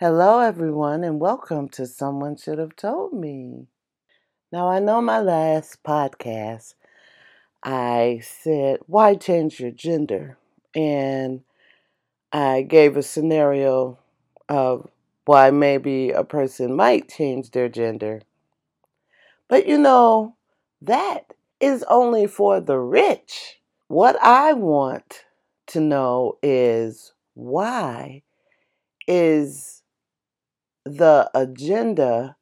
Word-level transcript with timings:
Hello, 0.00 0.40
everyone, 0.40 1.04
and 1.04 1.20
welcome 1.20 1.68
to 1.68 1.86
Someone 1.86 2.34
Should 2.34 2.56
Have 2.56 2.74
Told 2.74 3.12
Me. 3.12 3.66
Now, 4.50 4.66
I 4.66 4.78
know 4.78 5.02
my 5.02 5.20
last 5.20 5.82
podcast, 5.82 6.72
I 7.62 8.22
said, 8.24 8.78
Why 8.86 9.14
change 9.14 9.60
your 9.60 9.72
gender? 9.72 10.38
And 10.74 11.42
I 12.32 12.62
gave 12.62 12.96
a 12.96 13.02
scenario 13.02 13.98
of 14.48 14.88
why 15.26 15.50
maybe 15.50 16.12
a 16.12 16.24
person 16.24 16.74
might 16.74 17.10
change 17.10 17.50
their 17.50 17.68
gender. 17.68 18.22
But 19.48 19.66
you 19.66 19.76
know, 19.76 20.34
that 20.80 21.34
is 21.60 21.84
only 21.90 22.26
for 22.26 22.58
the 22.58 22.78
rich. 22.78 23.60
What 23.88 24.16
I 24.22 24.54
want 24.54 25.26
to 25.66 25.80
know 25.80 26.38
is 26.42 27.12
why 27.34 28.22
is 29.06 29.79
the 30.84 31.30
agenda 31.34 32.36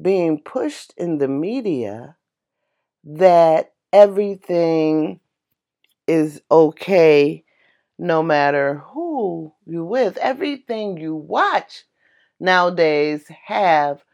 being 0.00 0.40
pushed 0.40 0.94
in 0.96 1.18
the 1.18 1.28
media 1.28 2.16
that 3.04 3.72
everything 3.92 5.20
is 6.06 6.42
okay 6.50 7.44
no 7.98 8.22
matter 8.22 8.76
who 8.92 9.52
you 9.66 9.84
with. 9.84 10.16
Everything 10.18 10.96
you 10.98 11.14
watch 11.14 11.84
nowadays 12.40 13.26
have 13.46 14.04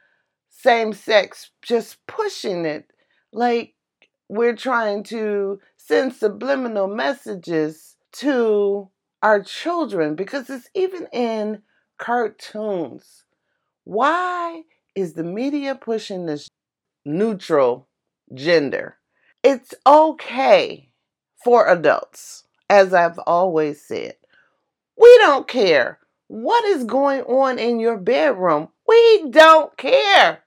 same 0.51 0.93
sex 0.93 1.51
just 1.63 2.05
pushing 2.07 2.65
it 2.65 2.91
like 3.33 3.75
we're 4.29 4.57
trying 4.57 5.03
to 5.05 5.61
send 5.77 6.15
subliminal 6.15 6.87
messages 6.87 7.97
to 8.13 8.89
our 9.23 9.43
children 9.43 10.15
because 10.15 10.51
it's 10.51 10.69
even 10.75 11.07
in 11.13 11.63
cartoons. 11.99 13.25
Why 13.85 14.63
is 14.95 15.15
the 15.15 15.25
media 15.25 15.75
pushing 15.75 16.27
this 16.27 16.49
neutral 17.05 17.89
gender? 18.35 18.97
It's 19.43 19.75
okay 19.87 20.91
for 21.45 21.67
adults, 21.67 22.45
as 22.69 22.93
I've 22.93 23.19
always 23.21 23.83
said. 23.83 24.17
We 24.99 25.19
don't 25.19 25.49
care 25.49 25.99
what 26.29 26.65
is 26.65 26.85
going 26.85 27.23
on 27.23 27.59
in 27.59 27.81
your 27.81 27.97
bedroom. 27.97 28.69
We 28.87 29.31
don't 29.31 29.77
care. 29.77 30.45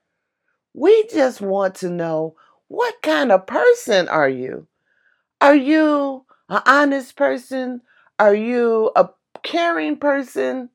We 0.72 1.06
just 1.08 1.40
want 1.40 1.74
to 1.76 1.90
know 1.90 2.36
what 2.68 2.94
kind 3.02 3.32
of 3.32 3.46
person 3.46 4.08
are 4.08 4.28
you? 4.28 4.66
Are 5.40 5.54
you 5.54 6.24
an 6.48 6.62
honest 6.66 7.16
person? 7.16 7.82
Are 8.18 8.34
you 8.34 8.92
a 8.96 9.08
caring 9.42 9.96
person? 9.96 10.70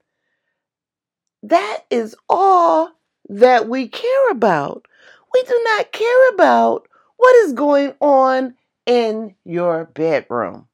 That 1.44 1.86
is 1.90 2.16
all 2.28 2.92
that 3.30 3.70
we 3.70 3.88
care 3.88 4.32
about. 4.32 4.88
We 5.34 5.44
do 5.44 5.62
not 5.76 5.92
care 5.92 6.30
about 6.30 6.88
what 7.18 7.36
is 7.38 7.54
going 7.54 7.94
on 8.00 8.56
in 8.86 9.36
your 9.46 9.86
bedroom. 9.86 10.68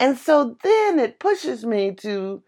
And 0.00 0.18
so 0.18 0.56
then 0.62 0.98
it 0.98 1.18
pushes 1.18 1.64
me 1.64 1.92
to 1.96 2.42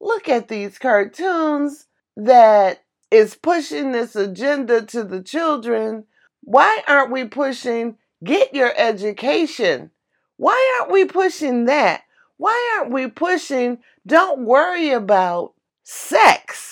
look 0.00 0.28
at 0.28 0.48
these 0.48 0.78
cartoons 0.78 1.86
that 2.16 2.84
is 3.10 3.34
pushing 3.34 3.92
this 3.92 4.14
agenda 4.14 4.82
to 4.86 5.04
the 5.04 5.22
children. 5.22 6.04
Why 6.42 6.82
aren't 6.86 7.12
we 7.12 7.24
pushing 7.24 7.96
get 8.22 8.54
your 8.54 8.72
education? 8.76 9.90
Why 10.36 10.78
aren't 10.80 10.92
we 10.92 11.04
pushing 11.04 11.66
that? 11.66 12.02
Why 12.36 12.76
aren't 12.78 12.92
we 12.92 13.06
pushing 13.06 13.78
don't 14.06 14.44
worry 14.44 14.90
about 14.90 15.52
sex? 15.84 16.71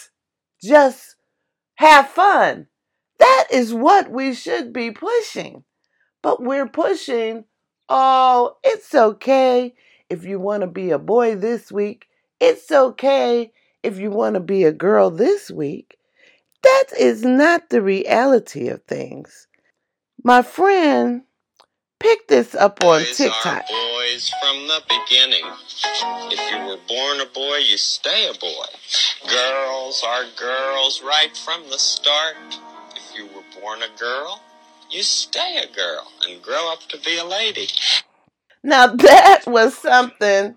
Just 0.63 1.17
have 1.77 2.09
fun. 2.09 2.67
That 3.19 3.47
is 3.51 3.73
what 3.73 4.11
we 4.11 4.35
should 4.35 4.73
be 4.73 4.91
pushing. 4.91 5.65
But 6.23 6.43
we're 6.43 6.69
pushing, 6.69 7.45
oh, 7.89 8.57
it's 8.63 8.95
okay 8.95 9.75
if 10.09 10.25
you 10.25 10.39
want 10.39 10.63
to 10.63 10.67
be 10.67 10.91
a 10.91 10.99
boy 10.99 11.37
this 11.37 11.73
week. 11.73 12.07
It's 12.41 12.71
okay 12.71 13.53
if 13.83 13.99
you 13.99 14.11
want 14.11 14.35
to 14.35 14.41
be 14.41 14.65
a 14.65 14.73
girl 14.73 15.11
this 15.11 15.51
week. 15.51 15.97
That 16.63 16.85
is 16.99 17.23
not 17.23 17.71
the 17.71 17.81
reality 17.81 18.69
of 18.69 18.83
things. 18.85 19.47
My 20.23 20.43
friend 20.43 21.23
picked 22.01 22.29
this 22.29 22.55
up 22.55 22.83
on 22.83 23.03
Boys 23.03 23.17
TikTok. 23.17 23.47
are 23.47 23.63
boys 23.69 24.33
from 24.43 24.67
the 24.67 24.83
beginning. 24.89 25.45
If 26.33 26.51
you 26.51 26.67
were 26.67 26.79
born 26.89 27.21
a 27.21 27.27
boy, 27.27 27.59
you 27.59 27.77
stay 27.77 28.29
a 28.29 28.39
boy. 28.39 28.67
Girls 29.29 30.03
are 30.05 30.25
girls 30.37 31.03
right 31.05 31.37
from 31.37 31.63
the 31.71 31.79
start. 31.79 32.37
If 32.97 33.17
you 33.17 33.27
were 33.27 33.61
born 33.61 33.81
a 33.83 33.99
girl, 33.99 34.43
you 34.91 35.03
stay 35.03 35.63
a 35.63 35.75
girl 35.75 36.11
and 36.27 36.43
grow 36.43 36.73
up 36.73 36.81
to 36.89 36.99
be 36.99 37.19
a 37.19 37.25
lady. 37.25 37.69
Now 38.63 38.87
that 38.97 39.43
was 39.47 39.77
something 39.77 40.57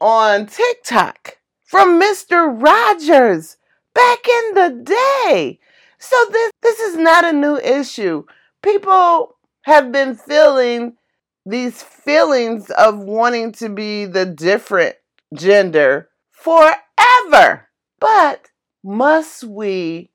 on 0.00 0.46
TikTok 0.46 1.38
from 1.64 2.00
Mr. 2.00 2.48
Rogers 2.50 3.56
back 3.94 4.26
in 4.28 4.54
the 4.54 4.82
day. 4.84 5.60
So 5.98 6.16
this 6.30 6.52
this 6.62 6.78
is 6.80 6.96
not 6.96 7.24
a 7.24 7.32
new 7.32 7.56
issue. 7.56 8.24
People 8.62 9.37
have 9.68 9.92
been 9.92 10.14
feeling 10.14 10.96
these 11.44 11.82
feelings 11.82 12.70
of 12.70 12.98
wanting 12.98 13.52
to 13.52 13.68
be 13.68 14.06
the 14.06 14.24
different 14.24 14.96
gender 15.34 16.08
forever. 16.30 17.68
But 18.00 18.48
must 18.82 19.44
we 19.44 20.10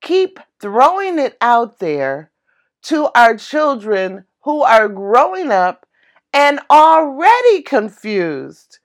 keep 0.00 0.40
throwing 0.58 1.18
it 1.18 1.36
out 1.42 1.80
there 1.80 2.30
to 2.84 3.10
our 3.14 3.36
children 3.36 4.24
who 4.44 4.62
are 4.62 4.88
growing 4.88 5.50
up 5.50 5.86
and 6.32 6.60
already 6.70 7.60
confused? 7.60 8.78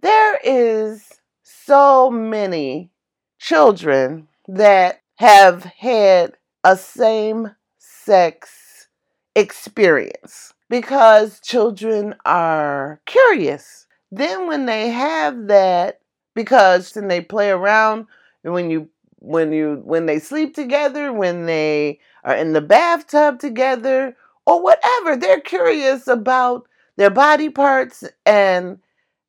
There 0.00 0.38
is 0.42 1.20
so 1.42 2.10
many 2.10 2.90
children 3.38 4.28
that 4.48 5.02
have 5.16 5.64
had 5.64 6.38
a 6.64 6.74
same 6.74 7.54
sex 7.78 8.61
experience 9.34 10.52
because 10.68 11.40
children 11.40 12.14
are 12.24 13.00
curious. 13.06 13.86
Then 14.10 14.46
when 14.46 14.66
they 14.66 14.88
have 14.90 15.48
that 15.48 16.00
because 16.34 16.92
then 16.92 17.08
they 17.08 17.20
play 17.20 17.50
around 17.50 18.06
and 18.44 18.52
when 18.52 18.70
you 18.70 18.88
when 19.18 19.52
you 19.52 19.80
when 19.84 20.06
they 20.06 20.18
sleep 20.18 20.54
together, 20.54 21.12
when 21.12 21.46
they 21.46 22.00
are 22.24 22.34
in 22.34 22.52
the 22.52 22.60
bathtub 22.60 23.38
together 23.38 24.16
or 24.46 24.62
whatever, 24.62 25.16
they're 25.16 25.40
curious 25.40 26.08
about 26.08 26.66
their 26.96 27.10
body 27.10 27.48
parts 27.48 28.04
and 28.26 28.78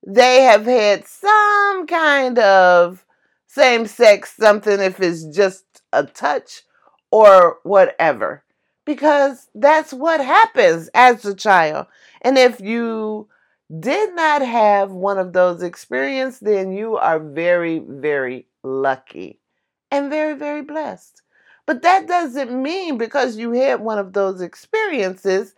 they 0.06 0.42
have 0.42 0.66
had 0.66 1.06
some 1.08 1.88
kind 1.88 2.40
of 2.40 3.06
same 3.48 3.86
sex 3.86 4.34
something 4.36 4.80
if 4.80 5.00
it's 5.00 5.24
just 5.26 5.64
a 5.94 6.04
touch 6.04 6.64
or 7.12 7.60
whatever 7.64 8.44
because 8.86 9.48
that's 9.56 9.94
what 9.94 10.20
happens 10.20 10.90
as 10.94 11.26
a 11.26 11.36
child. 11.36 11.88
And 12.22 12.38
if 12.38 12.60
you 12.60 13.28
did 13.80 14.14
not 14.16 14.42
have 14.42 14.92
one 14.92 15.18
of 15.18 15.34
those 15.34 15.64
experiences 15.64 16.40
then 16.42 16.74
you 16.74 16.98
are 16.98 17.20
very 17.20 17.80
very 17.80 18.46
lucky 18.62 19.40
and 19.90 20.10
very 20.10 20.36
very 20.36 20.62
blessed. 20.62 21.22
But 21.66 21.82
that 21.84 22.08
doesn't 22.08 22.52
mean 22.62 22.98
because 22.98 23.38
you 23.38 23.52
had 23.54 23.80
one 23.80 23.98
of 23.98 24.14
those 24.14 24.42
experiences 24.42 25.56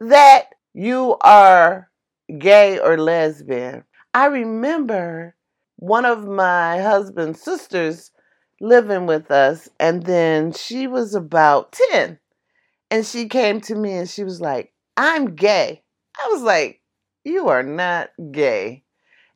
that 0.00 0.54
you 0.72 1.16
are 1.20 1.90
gay 2.38 2.78
or 2.78 2.96
lesbian. 2.96 3.84
I 4.14 4.26
remember 4.26 5.34
one 5.76 6.04
of 6.04 6.26
my 6.26 6.80
husband's 6.80 7.40
sisters 7.40 8.12
living 8.60 9.06
with 9.06 9.30
us, 9.30 9.68
and 9.78 10.04
then 10.04 10.52
she 10.52 10.86
was 10.86 11.14
about 11.14 11.76
10. 11.90 12.18
And 12.90 13.04
she 13.04 13.28
came 13.28 13.60
to 13.62 13.74
me 13.74 13.94
and 13.94 14.08
she 14.08 14.24
was 14.24 14.40
like, 14.40 14.72
I'm 14.96 15.34
gay. 15.34 15.82
I 16.18 16.28
was 16.28 16.42
like, 16.42 16.80
You 17.24 17.48
are 17.48 17.62
not 17.62 18.10
gay. 18.32 18.84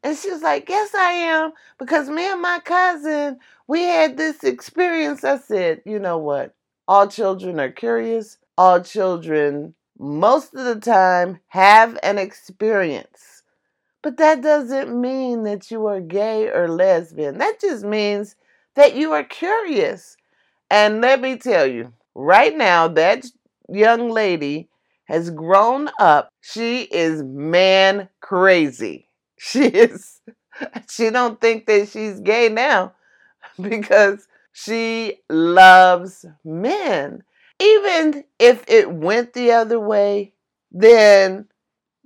And 0.03 0.17
she 0.17 0.31
was 0.31 0.43
like, 0.43 0.69
Yes, 0.69 0.95
I 0.95 1.13
am. 1.13 1.53
Because 1.79 2.09
me 2.09 2.31
and 2.31 2.41
my 2.41 2.61
cousin, 2.61 3.39
we 3.69 3.83
had 3.83 4.17
this 4.17 4.43
experience. 4.43 5.23
I 5.25 5.39
said, 5.39 5.83
You 5.85 5.99
know 5.99 6.19
what? 6.19 6.55
All 6.89 7.07
children 7.07 7.61
are 7.61 7.71
curious. 7.71 8.39
All 8.59 8.81
children, 8.81 9.75
most 9.99 10.55
of 10.55 10.65
the 10.65 10.81
time, 10.81 11.41
have 11.49 11.99
an 12.03 12.19
experience. 12.19 13.43
But 14.03 14.17
that 14.17 14.43
doesn't 14.43 15.01
mean 15.01 15.45
that 15.45 15.71
you 15.71 15.87
are 15.87 16.01
gay 16.01 16.49
or 16.49 16.69
lesbian. 16.69 17.39
That 17.39 17.61
just 17.61 17.85
means 17.85 18.35
that 18.75 18.97
you 18.97 19.13
are 19.13 19.25
curious. 19.25 20.17
And 20.71 21.01
let 21.01 21.21
me 21.21 21.37
tell 21.37 21.67
you, 21.67 21.93
right 22.15 22.57
now, 22.57 22.89
that 22.89 23.27
young 23.73 24.11
lady 24.11 24.69
has 25.05 25.31
grown 25.31 25.91
up. 25.99 26.29
She 26.41 26.83
is 26.83 27.23
man 27.23 28.09
crazy. 28.21 29.09
She 29.39 29.65
is 29.67 30.21
she 30.89 31.11
don't 31.11 31.41
think 31.41 31.67
that 31.67 31.89
she's 31.89 32.21
gay 32.21 32.49
now 32.49 32.93
because 33.61 34.29
she 34.53 35.19
loves 35.29 36.25
men. 36.45 37.23
Even 37.59 38.25
if 38.39 38.65
it 38.69 38.91
went 38.91 39.33
the 39.33 39.53
other 39.53 39.81
way, 39.81 40.35
then 40.71 41.47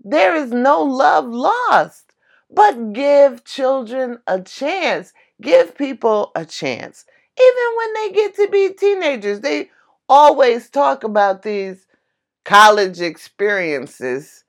there 0.04 0.34
is 0.36 0.50
no 0.50 0.82
love 0.82 1.26
lost. 1.26 2.12
But 2.50 2.92
give 2.92 3.44
children 3.44 4.20
a 4.26 4.40
chance. 4.40 5.12
Give 5.40 5.76
people 5.76 6.30
a 6.34 6.44
chance. 6.44 7.04
Even 7.38 7.76
when 7.76 7.94
they 7.94 8.12
get 8.12 8.36
to 8.36 8.48
be 8.48 8.72
teenagers, 8.72 9.40
they 9.40 9.70
always 10.08 10.70
talk 10.70 11.05
about 11.05 11.43
these 11.43 11.87
college 12.44 13.00
experiences. 13.00 14.44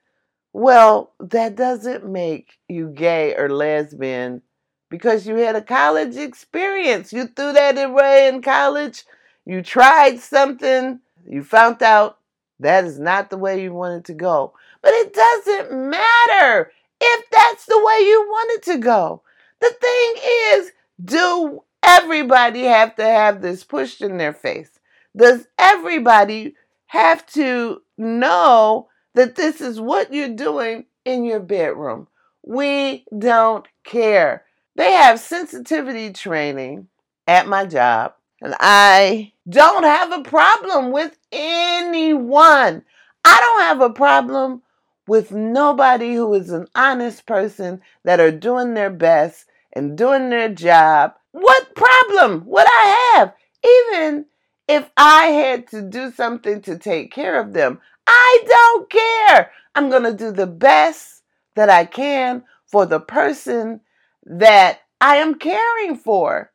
Well, 0.53 1.13
that 1.19 1.55
doesn't 1.55 2.09
make 2.09 2.57
you 2.67 2.89
gay 2.89 3.35
or 3.35 3.49
lesbian 3.49 4.41
because 4.89 5.27
you 5.27 5.35
had 5.35 5.55
a 5.55 5.61
college 5.61 6.15
experience. 6.15 7.13
You 7.13 7.27
threw 7.27 7.53
that 7.53 7.77
away 7.77 8.27
in 8.27 8.41
college. 8.41 9.05
You 9.45 9.61
tried 9.61 10.19
something. 10.19 10.99
You 11.27 11.43
found 11.43 11.83
out 11.83 12.19
that 12.59 12.85
is 12.85 12.99
not 12.99 13.29
the 13.29 13.37
way 13.37 13.61
you 13.61 13.73
wanted 13.73 14.05
to 14.05 14.13
go. 14.13 14.53
But 14.81 14.93
it 14.93 15.13
doesn't 15.13 15.89
matter 15.89 16.71
if 16.99 17.25
that's 17.31 17.65
the 17.65 17.77
way 17.77 18.05
you 18.05 18.25
wanted 18.27 18.71
to 18.71 18.77
go. 18.79 19.21
The 19.59 19.73
thing 19.79 20.13
is, 20.53 20.71
do 21.03 21.63
everybody 21.83 22.63
have 22.63 22.95
to 22.95 23.03
have 23.03 23.41
this 23.41 23.63
pushed 23.63 24.01
in 24.01 24.17
their 24.17 24.33
face? 24.33 24.76
Does 25.15 25.47
everybody 25.57 26.55
have 26.87 27.25
to 27.27 27.81
know 27.97 28.87
that 29.15 29.35
this 29.35 29.61
is 29.61 29.79
what 29.79 30.13
you're 30.13 30.29
doing 30.29 30.85
in 31.05 31.23
your 31.23 31.39
bedroom? 31.39 32.07
We 32.43 33.05
don't 33.17 33.67
care. 33.83 34.45
They 34.75 34.91
have 34.91 35.19
sensitivity 35.19 36.13
training 36.13 36.87
at 37.25 37.47
my 37.47 37.65
job, 37.65 38.13
and 38.41 38.55
I 38.59 39.33
don't 39.49 39.83
have 39.83 40.11
a 40.11 40.23
problem 40.23 40.91
with 40.91 41.17
anyone. 41.31 42.83
I 43.25 43.37
don't 43.39 43.61
have 43.61 43.81
a 43.81 43.93
problem 43.93 44.61
with 45.07 45.31
nobody 45.31 46.13
who 46.13 46.33
is 46.33 46.51
an 46.51 46.67
honest 46.75 47.25
person 47.25 47.81
that 48.03 48.19
are 48.19 48.31
doing 48.31 48.73
their 48.73 48.89
best 48.89 49.45
and 49.73 49.97
doing 49.97 50.29
their 50.29 50.49
job. 50.49 51.13
What 51.31 51.75
problem 51.75 52.43
would 52.45 52.67
I 52.67 53.15
have? 53.15 53.33
Even 53.65 54.25
if 54.67 54.89
I 54.97 55.25
had 55.25 55.67
to 55.69 55.81
do 55.81 56.11
something 56.11 56.61
to 56.63 56.77
take 56.77 57.11
care 57.11 57.39
of 57.39 57.53
them, 57.53 57.79
I 58.05 58.43
don't 58.47 58.89
care. 58.89 59.51
I'm 59.75 59.89
going 59.89 60.03
to 60.03 60.13
do 60.13 60.31
the 60.31 60.47
best 60.47 61.23
that 61.55 61.69
I 61.69 61.85
can 61.85 62.43
for 62.65 62.85
the 62.85 62.99
person 62.99 63.81
that 64.23 64.79
I 64.99 65.17
am 65.17 65.35
caring 65.35 65.95
for, 65.95 66.51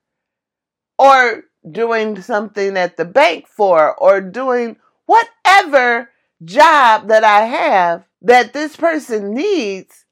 or 0.98 1.44
doing 1.70 2.20
something 2.20 2.76
at 2.76 2.96
the 2.96 3.04
bank 3.04 3.46
for, 3.48 3.94
or 3.94 4.20
doing 4.20 4.76
whatever 5.06 6.10
job 6.44 7.08
that 7.08 7.24
I 7.24 7.42
have 7.46 8.04
that 8.22 8.52
this 8.52 8.76
person 8.76 9.34
needs, 9.34 10.04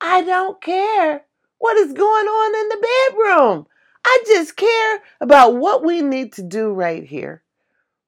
I 0.00 0.22
don't 0.22 0.60
care 0.60 1.22
what 1.58 1.76
is 1.76 1.92
going 1.92 2.26
on 2.26 2.60
in 2.60 2.68
the 2.68 2.88
bedroom. 3.10 3.66
I 4.04 4.22
just 4.26 4.56
care 4.56 5.02
about 5.20 5.56
what 5.56 5.84
we 5.84 6.02
need 6.02 6.32
to 6.34 6.42
do 6.42 6.72
right 6.72 7.04
here, 7.04 7.42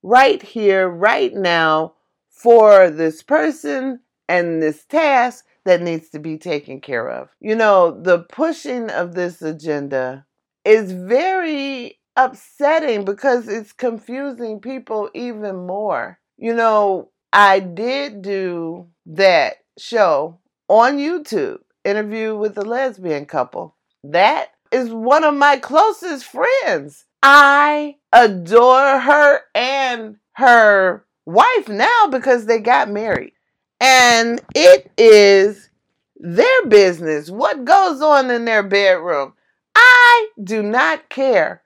right 0.02 0.42
here, 0.42 0.88
right 0.88 1.32
now 1.32 1.94
for 2.28 2.90
this 2.90 3.22
person 3.22 4.00
and 4.28 4.62
this 4.62 4.84
task 4.84 5.44
that 5.64 5.82
needs 5.82 6.08
to 6.10 6.18
be 6.18 6.38
taken 6.38 6.80
care 6.80 7.08
of. 7.08 7.28
You 7.40 7.54
know, 7.54 7.90
the 8.00 8.20
pushing 8.20 8.90
of 8.90 9.14
this 9.14 9.42
agenda 9.42 10.26
is 10.64 10.92
very 10.92 11.98
upsetting 12.16 13.04
because 13.04 13.48
it's 13.48 13.72
confusing 13.72 14.60
people 14.60 15.10
even 15.14 15.66
more. 15.66 16.18
You 16.36 16.54
know, 16.54 17.10
I 17.32 17.60
did 17.60 18.22
do 18.22 18.88
that 19.06 19.56
show 19.78 20.40
on 20.68 20.98
YouTube, 20.98 21.58
interview 21.84 22.36
with 22.36 22.58
a 22.58 22.62
lesbian 22.62 23.26
couple. 23.26 23.76
That 24.04 24.48
is 24.72 24.90
one 24.90 25.24
of 25.24 25.34
my 25.34 25.58
closest 25.58 26.24
friends. 26.24 27.04
I 27.22 27.96
adore 28.12 28.98
her 29.00 29.40
and 29.54 30.16
her 30.32 31.04
wife 31.24 31.68
now 31.68 32.08
because 32.10 32.46
they 32.46 32.58
got 32.58 32.90
married. 32.90 33.32
And 33.80 34.40
it 34.54 34.90
is 34.96 35.68
their 36.16 36.66
business 36.66 37.30
what 37.30 37.64
goes 37.64 38.00
on 38.00 38.30
in 38.30 38.44
their 38.44 38.62
bedroom. 38.62 39.34
I 39.74 40.28
do 40.42 40.62
not 40.62 41.08
care. 41.08 41.62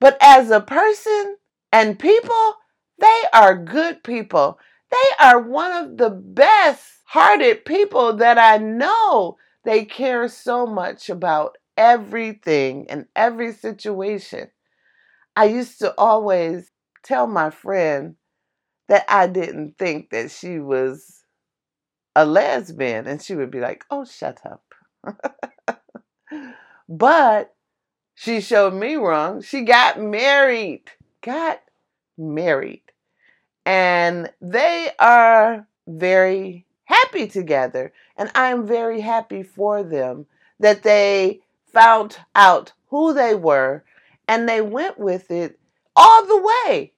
But 0.00 0.16
as 0.20 0.50
a 0.50 0.60
person 0.60 1.36
and 1.72 1.98
people, 1.98 2.54
they 2.98 3.22
are 3.32 3.56
good 3.56 4.02
people. 4.02 4.58
They 4.90 5.24
are 5.24 5.40
one 5.40 5.72
of 5.72 5.96
the 5.96 6.10
best 6.10 6.84
hearted 7.04 7.64
people 7.64 8.16
that 8.16 8.38
I 8.38 8.56
know. 8.58 9.36
They 9.64 9.84
care 9.84 10.26
so 10.28 10.66
much 10.66 11.10
about 11.10 11.56
everything 11.80 12.86
and 12.90 13.06
every 13.16 13.54
situation. 13.54 14.50
I 15.34 15.46
used 15.46 15.78
to 15.78 15.94
always 15.96 16.70
tell 17.02 17.26
my 17.26 17.48
friend 17.48 18.16
that 18.88 19.06
I 19.08 19.26
didn't 19.26 19.78
think 19.78 20.10
that 20.10 20.30
she 20.30 20.58
was 20.58 21.24
a 22.14 22.26
lesbian, 22.26 23.06
and 23.06 23.22
she 23.22 23.34
would 23.34 23.50
be 23.50 23.60
like, 23.60 23.84
Oh, 23.90 24.04
shut 24.04 24.40
up. 24.44 24.62
but 26.88 27.54
she 28.14 28.42
showed 28.42 28.74
me 28.74 28.96
wrong. 28.96 29.40
She 29.40 29.62
got 29.62 29.98
married. 29.98 30.82
Got 31.22 31.62
married. 32.18 32.82
And 33.64 34.30
they 34.42 34.90
are 34.98 35.66
very 35.88 36.66
happy 36.84 37.26
together. 37.26 37.94
And 38.18 38.30
I'm 38.34 38.66
very 38.66 39.00
happy 39.00 39.42
for 39.42 39.82
them 39.82 40.26
that 40.58 40.82
they 40.82 41.40
found 41.72 42.18
out 42.34 42.72
who 42.88 43.12
they 43.14 43.34
were 43.34 43.84
and 44.28 44.48
they 44.48 44.60
went 44.60 44.98
with 44.98 45.30
it 45.30 45.58
all 45.96 46.26
the 46.26 46.52
way. 46.68 46.92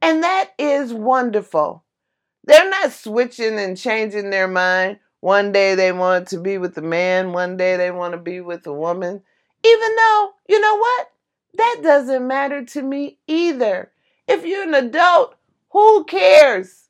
And 0.00 0.22
that 0.22 0.50
is 0.58 0.92
wonderful. 0.92 1.84
They're 2.44 2.70
not 2.70 2.92
switching 2.92 3.58
and 3.58 3.76
changing 3.76 4.30
their 4.30 4.48
mind. 4.48 5.00
One 5.20 5.50
day 5.50 5.74
they 5.74 5.90
want 5.90 6.28
to 6.28 6.38
be 6.40 6.58
with 6.58 6.78
a 6.78 6.82
man, 6.82 7.32
one 7.32 7.56
day 7.56 7.76
they 7.76 7.90
want 7.90 8.12
to 8.12 8.18
be 8.18 8.40
with 8.40 8.66
a 8.66 8.72
woman. 8.72 9.22
Even 9.64 9.96
though, 9.96 10.30
you 10.48 10.60
know 10.60 10.76
what? 10.76 11.10
That 11.54 11.80
doesn't 11.82 12.26
matter 12.26 12.64
to 12.64 12.82
me 12.82 13.18
either. 13.26 13.90
If 14.28 14.44
you're 14.44 14.62
an 14.62 14.74
adult, 14.74 15.34
who 15.70 16.04
cares? 16.04 16.88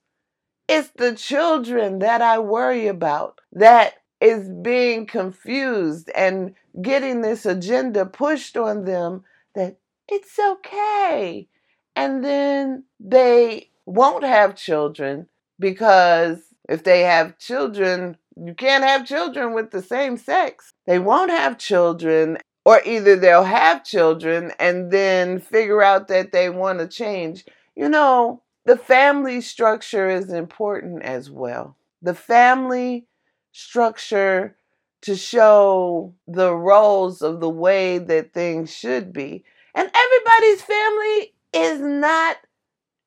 It's 0.69 0.91
the 0.97 1.15
children 1.15 2.01
that 2.01 2.21
I 2.21 2.39
worry 2.41 2.89
about 2.89 3.41
that 3.53 3.95
is 4.21 4.49
being 4.49 5.07
confused 5.07 6.11
and 6.15 6.55
getting 6.81 7.21
this 7.21 7.45
agenda 7.47 8.07
pushed 8.07 8.57
on 8.57 8.85
them 8.85 9.25
that 9.55 9.77
it's 10.09 10.39
okay. 10.39 11.49
And 11.95 12.25
then 12.25 12.85
they 13.01 13.71
won't 13.85 14.25
have 14.25 14.57
children 14.57 15.29
because 15.59 16.39
if 16.69 16.85
they 16.85 17.03
have 17.03 17.39
children, 17.39 18.17
you 18.37 18.55
can't 18.55 18.85
have 18.85 19.07
children 19.07 19.55
with 19.55 19.71
the 19.71 19.83
same 19.83 20.17
sex. 20.17 20.73
They 20.87 20.99
won't 20.99 21.31
have 21.31 21.59
children, 21.59 22.39
or 22.65 22.81
either 22.85 23.17
they'll 23.17 23.45
have 23.45 23.85
children 23.85 24.53
and 24.59 24.91
then 24.91 25.41
figure 25.41 25.83
out 25.83 26.09
that 26.09 26.33
they 26.33 26.51
want 26.51 26.81
to 26.81 26.89
change. 26.89 27.45
You 27.75 27.89
know, 27.89 28.43
the 28.65 28.77
family 28.77 29.41
structure 29.41 30.09
is 30.09 30.33
important 30.33 31.03
as 31.03 31.31
well. 31.31 31.77
The 32.03 32.15
family 32.15 33.07
structure 33.57 34.55
to 35.01 35.17
show 35.17 36.15
the 36.29 36.55
roles 36.55 37.23
of 37.23 37.41
the 37.41 37.49
way 37.49 37.97
that 37.97 38.35
things 38.35 38.71
should 38.71 39.15
be. 39.15 39.45
And 39.75 39.91
everybody's 39.95 40.61
family 40.61 41.35
is 41.55 41.81
not 41.81 42.37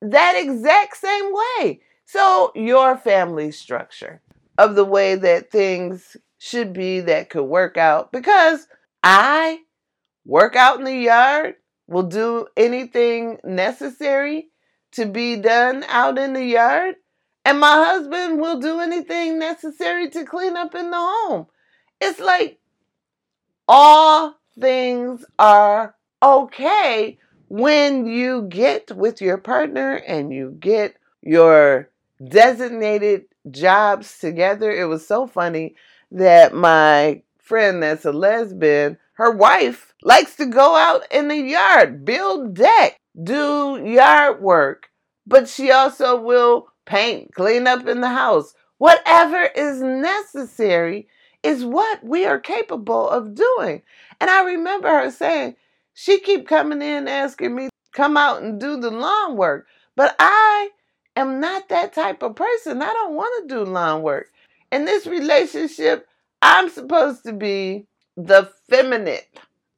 that 0.02 0.34
exact 0.36 0.96
same 0.96 1.32
way. 1.32 1.80
So, 2.04 2.50
your 2.56 2.96
family 2.96 3.52
structure 3.52 4.20
of 4.58 4.74
the 4.74 4.84
way 4.84 5.14
that 5.14 5.52
things 5.52 6.16
should 6.38 6.72
be 6.72 7.00
that 7.00 7.30
could 7.30 7.44
work 7.44 7.76
out 7.76 8.10
because 8.10 8.66
I 9.04 9.60
work 10.24 10.56
out 10.56 10.80
in 10.80 10.84
the 10.84 10.96
yard, 10.96 11.54
will 11.86 12.02
do 12.02 12.48
anything 12.56 13.38
necessary 13.44 14.48
to 14.92 15.06
be 15.06 15.36
done 15.36 15.84
out 15.88 16.18
in 16.18 16.32
the 16.32 16.44
yard, 16.44 16.96
and 17.44 17.58
my 17.58 17.74
husband 17.84 18.40
will 18.40 18.60
do 18.60 18.80
anything 18.80 19.38
necessary 19.38 20.10
to 20.10 20.24
clean 20.24 20.56
up 20.56 20.74
in 20.74 20.90
the 20.90 20.96
home. 20.98 21.46
It's 22.00 22.20
like 22.20 22.58
all 23.66 24.34
things 24.58 25.24
are 25.38 25.94
okay 26.22 27.18
when 27.48 28.06
you 28.06 28.42
get 28.42 28.94
with 28.94 29.20
your 29.20 29.38
partner 29.38 29.94
and 29.94 30.32
you 30.32 30.56
get 30.60 30.94
your 31.22 31.88
designated 32.28 33.24
jobs 33.50 34.18
together. 34.18 34.70
It 34.70 34.86
was 34.86 35.06
so 35.06 35.26
funny 35.26 35.76
that 36.10 36.54
my 36.54 37.22
friend 37.38 37.82
that's 37.82 38.04
a 38.04 38.12
lesbian, 38.12 38.98
her 39.14 39.30
wife 39.30 39.94
likes 40.02 40.36
to 40.36 40.46
go 40.46 40.76
out 40.76 41.02
in 41.10 41.28
the 41.28 41.36
yard, 41.36 42.04
build 42.04 42.54
deck, 42.54 42.98
do 43.22 43.82
yard 43.84 44.40
work, 44.40 44.90
but 45.26 45.48
she 45.48 45.70
also 45.70 46.20
will 46.20 46.68
paint, 46.90 47.32
clean 47.34 47.66
up 47.66 47.86
in 47.86 48.00
the 48.00 48.08
house. 48.08 48.52
Whatever 48.78 49.48
is 49.54 49.80
necessary 49.80 51.08
is 51.42 51.64
what 51.64 52.04
we 52.04 52.26
are 52.26 52.40
capable 52.40 53.08
of 53.08 53.34
doing. 53.34 53.82
And 54.20 54.28
I 54.28 54.42
remember 54.42 54.88
her 54.88 55.10
saying, 55.10 55.56
she 55.94 56.18
keep 56.18 56.48
coming 56.48 56.82
in 56.82 57.08
asking 57.08 57.54
me 57.54 57.68
come 57.92 58.16
out 58.16 58.42
and 58.42 58.60
do 58.60 58.76
the 58.78 58.90
lawn 58.90 59.36
work. 59.36 59.66
But 59.96 60.16
I 60.18 60.70
am 61.16 61.40
not 61.40 61.68
that 61.68 61.92
type 61.92 62.22
of 62.22 62.36
person. 62.36 62.82
I 62.82 62.92
don't 62.92 63.14
want 63.14 63.48
to 63.48 63.54
do 63.54 63.64
lawn 63.64 64.02
work. 64.02 64.30
In 64.72 64.84
this 64.84 65.06
relationship, 65.06 66.06
I'm 66.42 66.68
supposed 66.68 67.22
to 67.24 67.32
be 67.32 67.86
the 68.16 68.50
feminine 68.68 69.18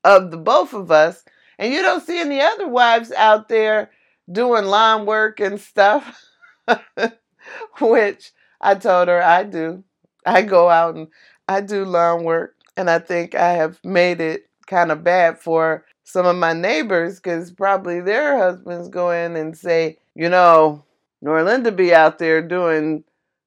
of 0.04 0.30
the 0.30 0.36
both 0.36 0.74
of 0.74 0.90
us. 0.90 1.24
And 1.58 1.72
you 1.72 1.82
don't 1.82 2.04
see 2.04 2.18
any 2.18 2.40
other 2.40 2.68
wives 2.68 3.12
out 3.12 3.48
there 3.48 3.90
doing 4.30 4.64
lawn 4.64 5.06
work 5.06 5.40
and 5.40 5.60
stuff, 5.60 6.24
which 7.80 8.32
I 8.60 8.74
told 8.74 9.08
her 9.08 9.22
I 9.22 9.44
do. 9.44 9.84
I 10.24 10.42
go 10.42 10.68
out 10.68 10.94
and 10.94 11.08
I 11.48 11.60
do 11.60 11.84
lawn 11.84 12.24
work. 12.24 12.54
And 12.76 12.88
I 12.88 12.98
think 12.98 13.34
I 13.34 13.52
have 13.52 13.78
made 13.84 14.20
it 14.20 14.48
kind 14.66 14.90
of 14.90 15.04
bad 15.04 15.38
for 15.38 15.84
some 16.04 16.26
of 16.26 16.36
my 16.36 16.52
neighbors 16.52 17.16
because 17.20 17.50
probably 17.50 18.00
their 18.00 18.38
husbands 18.38 18.88
go 18.88 19.10
in 19.10 19.36
and 19.36 19.56
say, 19.56 19.98
you 20.14 20.28
know, 20.28 20.84
Norlinda 21.24 21.74
be 21.74 21.94
out 21.94 22.18
there 22.18 22.40
doing 22.46 23.04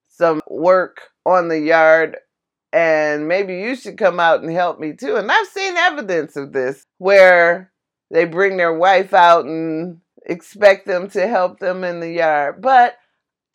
some 0.07 0.41
work 0.47 1.09
on 1.25 1.47
the 1.47 1.59
yard 1.59 2.17
and 2.71 3.27
maybe 3.27 3.55
you 3.55 3.75
should 3.75 3.97
come 3.97 4.19
out 4.19 4.41
and 4.41 4.51
help 4.51 4.79
me 4.79 4.93
too. 4.93 5.15
And 5.15 5.31
I've 5.31 5.47
seen 5.47 5.77
evidence 5.77 6.35
of 6.35 6.51
this 6.51 6.85
where 6.97 7.71
they 8.11 8.25
bring 8.25 8.57
their 8.57 8.73
wife 8.73 9.13
out 9.13 9.45
and 9.45 10.01
expect 10.25 10.85
them 10.85 11.09
to 11.11 11.27
help 11.27 11.59
them 11.59 11.83
in 11.83 11.99
the 11.99 12.11
yard. 12.11 12.61
But 12.61 12.97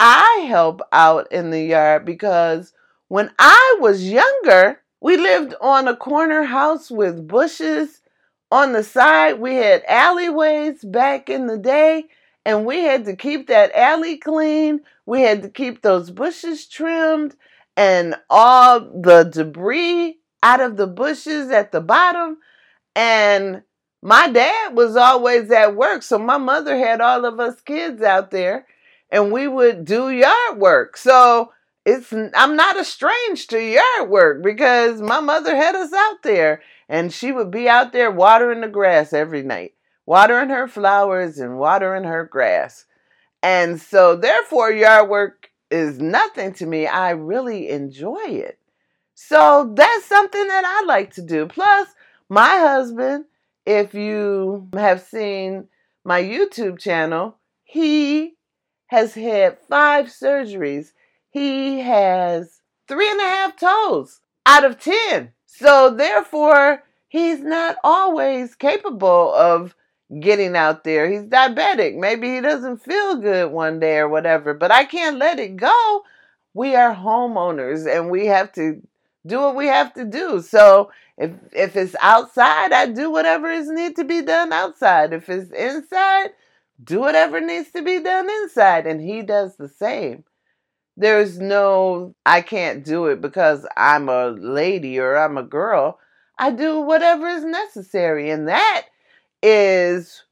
I 0.02 0.46
help 0.48 0.80
out 0.92 1.30
in 1.30 1.50
the 1.50 1.60
yard 1.60 2.06
because 2.06 2.72
when 3.08 3.30
I 3.38 3.76
was 3.80 4.10
younger, 4.10 4.80
we 5.02 5.18
lived 5.18 5.54
on 5.60 5.88
a 5.88 5.96
corner 5.96 6.44
house 6.44 6.90
with 6.90 7.28
bushes 7.28 8.00
on 8.50 8.72
the 8.72 8.82
side. 8.82 9.40
We 9.40 9.56
had 9.56 9.84
alleyways 9.86 10.82
back 10.82 11.28
in 11.28 11.48
the 11.48 11.58
day, 11.58 12.06
and 12.46 12.64
we 12.64 12.78
had 12.78 13.04
to 13.04 13.14
keep 13.14 13.48
that 13.48 13.74
alley 13.74 14.16
clean. 14.16 14.80
We 15.04 15.20
had 15.20 15.42
to 15.42 15.50
keep 15.50 15.82
those 15.82 16.10
bushes 16.10 16.66
trimmed 16.66 17.36
and 17.76 18.14
all 18.30 18.80
the 18.80 19.24
debris 19.24 20.18
out 20.42 20.60
of 20.60 20.78
the 20.78 20.86
bushes 20.86 21.50
at 21.50 21.72
the 21.72 21.82
bottom. 21.82 22.38
And 22.96 23.64
my 24.02 24.30
dad 24.30 24.74
was 24.74 24.96
always 24.96 25.50
at 25.50 25.76
work, 25.76 26.02
so 26.02 26.18
my 26.18 26.38
mother 26.38 26.78
had 26.78 27.02
all 27.02 27.26
of 27.26 27.38
us 27.38 27.60
kids 27.60 28.00
out 28.00 28.30
there, 28.30 28.66
and 29.10 29.32
we 29.32 29.48
would 29.48 29.84
do 29.84 30.10
yard 30.10 30.58
work. 30.58 30.96
So 30.96 31.52
it's 31.84 32.12
I'm 32.12 32.56
not 32.56 32.76
a 32.76 32.80
estranged 32.80 33.50
to 33.50 33.62
yard 33.62 34.08
work 34.08 34.42
because 34.42 35.00
my 35.00 35.20
mother 35.20 35.54
had 35.56 35.74
us 35.74 35.92
out 35.92 36.22
there, 36.22 36.62
and 36.88 37.12
she 37.12 37.32
would 37.32 37.50
be 37.50 37.68
out 37.68 37.92
there 37.92 38.10
watering 38.10 38.60
the 38.60 38.68
grass 38.68 39.12
every 39.12 39.42
night, 39.42 39.74
watering 40.06 40.50
her 40.50 40.68
flowers 40.68 41.38
and 41.38 41.58
watering 41.58 42.04
her 42.04 42.24
grass. 42.24 42.86
And 43.42 43.80
so, 43.80 44.16
therefore, 44.16 44.70
yard 44.70 45.08
work 45.08 45.50
is 45.70 45.98
nothing 45.98 46.52
to 46.54 46.66
me. 46.66 46.86
I 46.86 47.10
really 47.10 47.70
enjoy 47.70 48.26
it. 48.26 48.58
So, 49.14 49.72
that's 49.74 50.04
something 50.04 50.46
that 50.46 50.64
I 50.66 50.84
like 50.86 51.14
to 51.14 51.22
do. 51.22 51.46
Plus, 51.46 51.88
my 52.28 52.58
husband 52.58 53.24
if 53.66 53.94
you 53.94 54.68
have 54.74 55.02
seen 55.02 55.68
my 56.04 56.22
YouTube 56.22 56.78
channel, 56.78 57.36
he 57.62 58.34
has 58.90 59.14
had 59.14 59.56
five 59.68 60.06
surgeries. 60.06 60.90
He 61.30 61.78
has 61.78 62.60
three 62.88 63.08
and 63.08 63.20
a 63.20 63.24
half 63.24 63.56
toes 63.56 64.18
out 64.44 64.64
of 64.64 64.80
10. 64.80 65.30
So, 65.46 65.94
therefore, 65.94 66.82
he's 67.06 67.40
not 67.40 67.76
always 67.84 68.56
capable 68.56 69.32
of 69.32 69.76
getting 70.18 70.56
out 70.56 70.82
there. 70.82 71.08
He's 71.08 71.22
diabetic. 71.22 71.96
Maybe 71.96 72.34
he 72.34 72.40
doesn't 72.40 72.82
feel 72.82 73.14
good 73.14 73.52
one 73.52 73.78
day 73.78 73.98
or 73.98 74.08
whatever, 74.08 74.54
but 74.54 74.72
I 74.72 74.84
can't 74.84 75.18
let 75.18 75.38
it 75.38 75.56
go. 75.56 76.02
We 76.52 76.74
are 76.74 76.92
homeowners 76.92 77.86
and 77.86 78.10
we 78.10 78.26
have 78.26 78.52
to 78.54 78.82
do 79.24 79.38
what 79.38 79.54
we 79.54 79.68
have 79.68 79.94
to 79.94 80.04
do. 80.04 80.42
So 80.42 80.90
if 81.16 81.30
if 81.52 81.76
it's 81.76 81.94
outside, 82.00 82.72
I 82.72 82.86
do 82.86 83.08
whatever 83.12 83.48
is 83.48 83.68
need 83.68 83.94
to 83.96 84.04
be 84.04 84.22
done 84.22 84.52
outside. 84.52 85.12
If 85.12 85.28
it's 85.28 85.52
inside, 85.52 86.30
do 86.82 87.00
whatever 87.00 87.40
needs 87.40 87.70
to 87.72 87.82
be 87.82 88.00
done 88.00 88.28
inside. 88.42 88.86
And 88.86 89.00
he 89.00 89.22
does 89.22 89.56
the 89.56 89.68
same. 89.68 90.24
There's 90.96 91.38
no 91.38 92.14
I 92.26 92.42
can't 92.42 92.84
do 92.84 93.06
it 93.06 93.20
because 93.20 93.66
I'm 93.76 94.08
a 94.08 94.28
lady 94.28 94.98
or 94.98 95.16
I'm 95.16 95.38
a 95.38 95.42
girl. 95.42 95.98
I 96.38 96.50
do 96.50 96.80
whatever 96.80 97.26
is 97.26 97.44
necessary. 97.44 98.30
And 98.30 98.48
that 98.48 98.86
is 99.42 100.24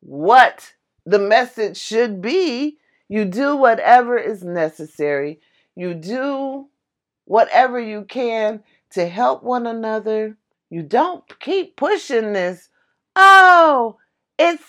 what 0.00 0.72
the 1.06 1.18
message 1.18 1.76
should 1.76 2.20
be. 2.20 2.78
You 3.08 3.24
do 3.24 3.56
whatever 3.56 4.16
is 4.16 4.42
necessary. 4.42 5.40
You 5.76 5.94
do 5.94 6.68
whatever 7.24 7.80
you 7.80 8.04
can 8.04 8.62
to 8.90 9.08
help 9.08 9.42
one 9.42 9.66
another. 9.66 10.36
You 10.70 10.82
don't 10.82 11.24
keep 11.40 11.76
pushing 11.76 12.32
this. 12.32 12.68
Oh, 13.16 13.98
it's 14.38 14.64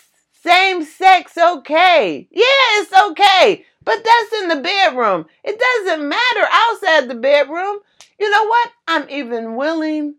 same 0.46 0.84
sex 0.84 1.36
okay. 1.36 2.28
Yeah, 2.30 2.44
it's 2.80 2.92
okay. 3.10 3.64
But 3.84 4.04
that's 4.04 4.42
in 4.42 4.48
the 4.48 4.62
bedroom. 4.62 5.26
It 5.44 5.58
doesn't 5.58 6.08
matter 6.08 6.48
outside 6.50 7.08
the 7.08 7.14
bedroom. 7.14 7.78
You 8.18 8.30
know 8.30 8.44
what? 8.44 8.70
I'm 8.88 9.08
even 9.10 9.56
willing 9.56 10.16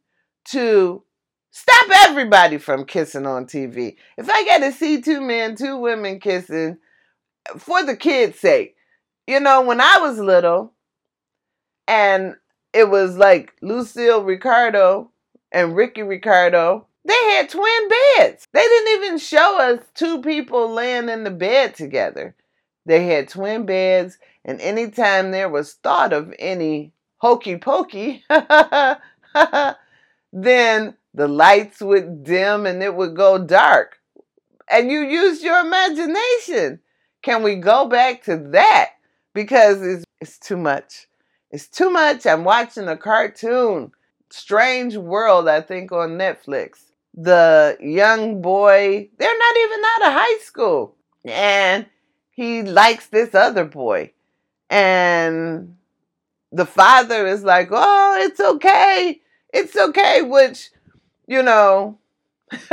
to 0.49 1.03
stop 1.51 1.89
everybody 2.07 2.57
from 2.57 2.85
kissing 2.85 3.25
on 3.25 3.45
TV. 3.45 3.95
If 4.17 4.29
I 4.29 4.45
got 4.45 4.59
to 4.59 4.71
see 4.71 5.01
two 5.01 5.21
men, 5.21 5.55
two 5.55 5.77
women 5.77 6.19
kissing 6.19 6.77
for 7.57 7.83
the 7.83 7.95
kids' 7.95 8.39
sake. 8.39 8.75
You 9.25 9.39
know, 9.39 9.61
when 9.61 9.81
I 9.81 9.97
was 9.99 10.19
little, 10.19 10.73
and 11.87 12.35
it 12.73 12.89
was 12.89 13.17
like 13.17 13.53
Lucille 13.61 14.23
Ricardo 14.23 15.11
and 15.51 15.75
Ricky 15.75 16.03
Ricardo. 16.03 16.87
They 17.07 17.13
had 17.13 17.49
twin 17.49 17.87
beds. 17.87 18.45
They 18.51 18.61
didn't 18.61 19.01
even 19.01 19.17
show 19.17 19.61
us 19.61 19.79
two 19.95 20.21
people 20.21 20.73
laying 20.73 21.07
in 21.07 21.23
the 21.23 21.31
bed 21.31 21.73
together. 21.73 22.35
They 22.85 23.05
had 23.05 23.29
twin 23.29 23.65
beds, 23.65 24.17
and 24.43 24.59
anytime 24.59 25.31
there 25.31 25.47
was 25.47 25.75
thought 25.75 26.11
of 26.11 26.33
any 26.37 26.91
hokey 27.17 27.55
pokey, 27.57 28.25
then 28.29 28.97
the 31.13 31.29
lights 31.29 31.81
would 31.81 32.25
dim 32.25 32.65
and 32.65 32.83
it 32.83 32.93
would 32.93 33.15
go 33.15 33.37
dark. 33.37 33.99
And 34.69 34.91
you 34.91 34.99
used 34.99 35.41
your 35.41 35.65
imagination. 35.65 36.81
Can 37.21 37.41
we 37.41 37.55
go 37.55 37.87
back 37.87 38.25
to 38.25 38.35
that? 38.51 38.89
Because 39.33 39.81
it's, 39.81 40.03
it's 40.19 40.39
too 40.39 40.57
much. 40.57 41.07
It's 41.51 41.69
too 41.69 41.89
much. 41.89 42.25
I'm 42.25 42.43
watching 42.43 42.89
a 42.89 42.97
cartoon, 42.97 43.93
Strange 44.29 44.97
World, 44.97 45.47
I 45.47 45.61
think, 45.61 45.93
on 45.93 46.17
Netflix. 46.17 46.86
The 47.17 47.77
young 47.81 48.41
boy, 48.41 49.09
they're 49.17 49.37
not 49.37 49.57
even 49.57 49.79
out 49.83 50.07
of 50.07 50.13
high 50.13 50.39
school. 50.43 50.95
And 51.25 51.87
he 52.29 52.61
likes 52.61 53.07
this 53.07 53.33
other 53.33 53.65
boy. 53.65 54.13
And 54.69 55.75
the 56.51 56.65
father 56.65 57.25
is 57.27 57.43
like, 57.43 57.69
oh, 57.71 58.17
it's 58.21 58.39
okay. 58.39 59.19
It's 59.51 59.75
okay. 59.75 60.21
Which, 60.21 60.69
you 61.27 61.41
know, 61.41 61.97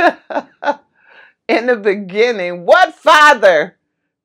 in 1.47 1.65
the 1.65 1.77
beginning, 1.81 2.65
what 2.65 2.93
father 2.93 3.75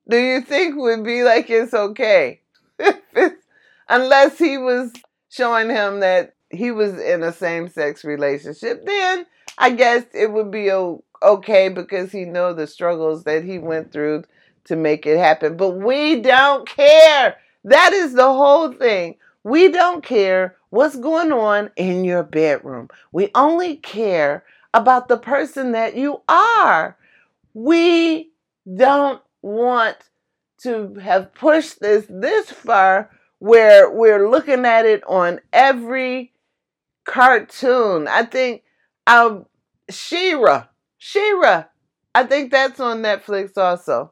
do 0.07 0.17
you 0.17 0.41
think 0.41 0.75
would 0.77 1.03
be 1.03 1.23
like, 1.23 1.49
it's 1.49 1.73
okay? 1.73 2.41
unless 3.89 4.37
he 4.37 4.57
was 4.57 4.93
showing 5.29 5.69
him 5.69 5.99
that 5.99 6.35
he 6.49 6.71
was 6.71 6.99
in 6.99 7.23
a 7.23 7.31
same 7.31 7.69
sex 7.69 8.03
relationship, 8.03 8.85
then 8.85 9.25
I 9.57 9.71
guess 9.71 10.05
it 10.13 10.31
would 10.31 10.51
be 10.51 10.71
okay 10.71 11.69
because 11.69 12.11
he 12.11 12.25
know 12.25 12.53
the 12.53 12.67
struggles 12.67 13.23
that 13.25 13.43
he 13.43 13.59
went 13.59 13.91
through 13.91 14.23
to 14.65 14.75
make 14.75 15.05
it 15.05 15.17
happen. 15.17 15.57
But 15.57 15.71
we 15.71 16.21
don't 16.21 16.67
care. 16.67 17.37
That 17.63 17.93
is 17.93 18.13
the 18.13 18.31
whole 18.31 18.71
thing. 18.71 19.15
We 19.43 19.69
don't 19.69 20.03
care 20.03 20.55
what's 20.69 20.95
going 20.95 21.31
on 21.31 21.71
in 21.75 22.05
your 22.05 22.23
bedroom. 22.23 22.89
We 23.11 23.29
only 23.35 23.77
care 23.77 24.43
about 24.73 25.07
the 25.07 25.17
person 25.17 25.73
that 25.73 25.95
you 25.95 26.21
are. 26.27 26.97
We 27.53 28.31
don't 28.75 29.21
want 29.41 29.97
to 30.63 30.95
have 30.95 31.33
pushed 31.33 31.79
this 31.79 32.05
this 32.07 32.51
far 32.51 33.09
where 33.39 33.89
we're 33.89 34.29
looking 34.29 34.65
at 34.65 34.85
it 34.85 35.03
on 35.07 35.39
every 35.51 36.31
cartoon. 37.05 38.07
I 38.07 38.23
think 38.23 38.63
Um, 39.07 39.33
our 39.33 39.45
She-Ra. 39.89 40.67
She-Ra. 40.97 41.65
I 42.13 42.23
think 42.23 42.51
that's 42.51 42.79
on 42.79 43.01
Netflix 43.01 43.57
also. 43.57 44.11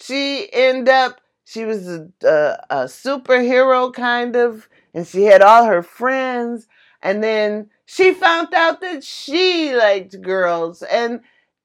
She 0.00 0.48
end 0.52 0.88
up, 0.88 1.20
she 1.44 1.64
was 1.64 1.88
a, 1.88 2.08
a, 2.24 2.64
a 2.70 2.84
superhero 2.84 3.92
kind 3.92 4.36
of, 4.36 4.68
and 4.94 5.06
she 5.06 5.24
had 5.24 5.42
all 5.42 5.64
her 5.64 5.82
friends. 5.82 6.66
And 7.02 7.22
then 7.22 7.70
she 7.84 8.14
found 8.14 8.54
out 8.54 8.80
that 8.80 9.02
she 9.02 9.74
liked 9.74 10.20
girls. 10.22 10.82
And 10.82 11.20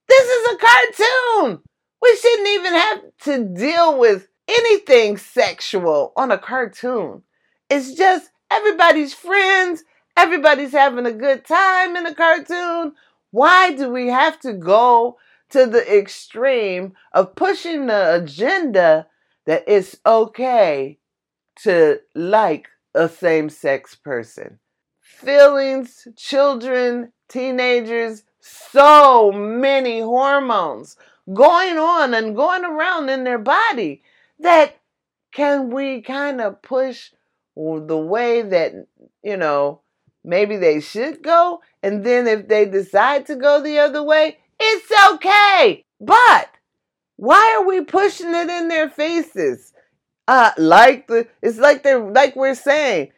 this 0.07 0.27
is 0.27 0.53
a 0.53 0.57
cartoon. 0.57 1.59
We 2.01 2.15
shouldn't 2.15 2.47
even 2.47 2.74
have 2.74 3.01
to 3.24 3.43
deal 3.43 4.00
with 4.00 4.27
anything 4.47 5.17
sexual 5.17 6.13
on 6.15 6.31
a 6.31 6.38
cartoon. 6.38 7.24
It's 7.69 7.93
just 7.93 8.31
everybody's 8.50 9.13
friends, 9.13 9.83
everybody's 10.17 10.71
having 10.71 11.05
a 11.05 11.13
good 11.13 11.45
time 11.45 11.95
in 11.95 12.05
a 12.05 12.15
cartoon. 12.15 12.93
Why 13.31 13.71
do 13.71 13.89
we 13.89 14.07
have 14.07 14.39
to 14.41 14.53
go 14.53 15.17
to 15.51 15.65
the 15.65 15.97
extreme 15.97 16.93
of 17.13 17.36
pushing 17.36 17.86
the 17.86 18.15
agenda 18.15 19.07
that 19.45 19.63
it's 19.67 19.95
okay 20.05 20.97
to 21.63 22.00
like 22.15 22.67
a 22.95 23.07
same 23.07 23.50
sex 23.50 23.95
person? 23.95 24.59
Feelings, 25.00 26.07
children, 26.15 27.13
teenagers, 27.29 28.24
so 28.39 29.31
many 29.31 30.00
hormones 30.00 30.95
going 31.33 31.77
on 31.77 32.13
and 32.13 32.36
going 32.36 32.63
around 32.63 33.09
in 33.09 33.24
their 33.24 33.38
body 33.38 34.01
that 34.39 34.77
can 35.31 35.69
we 35.69 36.01
kind 36.01 36.39
of 36.39 36.62
push 36.62 37.12
the 37.55 37.97
way 37.97 38.41
that, 38.41 38.74
you 39.24 39.38
know, 39.38 39.81
maybe 40.27 40.57
they 40.57 40.79
should 40.81 41.24
go? 41.24 41.62
And 41.81 42.05
then 42.05 42.27
if 42.27 42.48
they 42.48 42.65
decide 42.65 43.25
to 43.27 43.36
go 43.36 43.62
the 43.62 43.79
other 43.79 44.03
way, 44.03 44.38
it's 44.60 44.91
okay. 45.13 45.84
But 46.00 46.50
why 47.15 47.55
are 47.57 47.65
we 47.65 47.81
pushing 47.81 48.36
it 48.36 48.50
in 48.50 48.67
their 48.67 48.89
faces? 48.89 49.74
Uh, 50.27 50.51
like 50.57 51.07
the, 51.07 51.27
it's 51.41 51.57
like 51.57 51.81
they're, 51.81 52.12
like 52.12 52.36
we're 52.36 52.53
saying, 52.53 53.12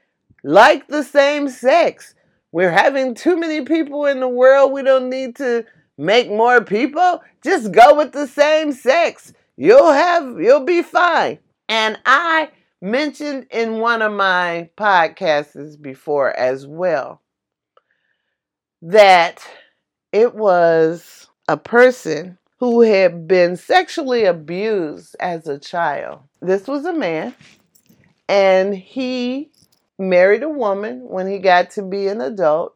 like 0.43 0.87
the 0.87 1.03
same 1.03 1.49
sex. 1.49 2.13
We're 2.51 2.71
having 2.71 3.15
too 3.15 3.37
many 3.37 3.65
people 3.65 4.05
in 4.05 4.19
the 4.19 4.29
world. 4.29 4.71
We 4.71 4.83
don't 4.83 5.09
need 5.09 5.35
to 5.37 5.65
make 5.97 6.29
more 6.29 6.63
people. 6.63 7.21
Just 7.43 7.71
go 7.71 7.95
with 7.95 8.11
the 8.11 8.27
same 8.27 8.71
sex. 8.71 9.33
You'll 9.57 9.91
have, 9.91 10.39
you'll 10.39 10.65
be 10.65 10.83
fine. 10.83 11.39
And 11.67 11.99
I 12.05 12.49
mentioned 12.81 13.48
in 13.51 13.79
one 13.79 14.01
of 14.01 14.12
my 14.12 14.69
podcasts 14.77 15.79
before 15.81 16.36
as 16.36 16.65
well 16.65 17.21
that 18.81 19.45
it 20.12 20.33
was 20.33 21.27
a 21.48 21.57
person 21.57 22.38
who 22.59 22.81
had 22.81 23.27
been 23.27 23.55
sexually 23.55 24.25
abused 24.25 25.15
as 25.19 25.48
a 25.48 25.59
child. 25.59 26.19
This 26.41 26.67
was 26.67 26.86
a 26.86 26.93
man, 26.93 27.33
and 28.27 28.74
he 28.75 29.51
married 29.98 30.43
a 30.43 30.50
woman 30.50 31.07
when 31.07 31.27
he 31.27 31.39
got 31.39 31.71
to 31.71 31.81
be 31.81 32.07
an 32.07 32.21
adult, 32.21 32.75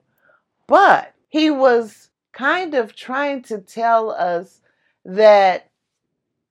but 0.67 1.13
he 1.29 1.49
was 1.49 2.09
kind 2.33 2.73
of 2.73 2.95
trying 2.95 3.41
to 3.43 3.59
tell 3.59 4.11
us 4.11 4.61
that 5.05 5.69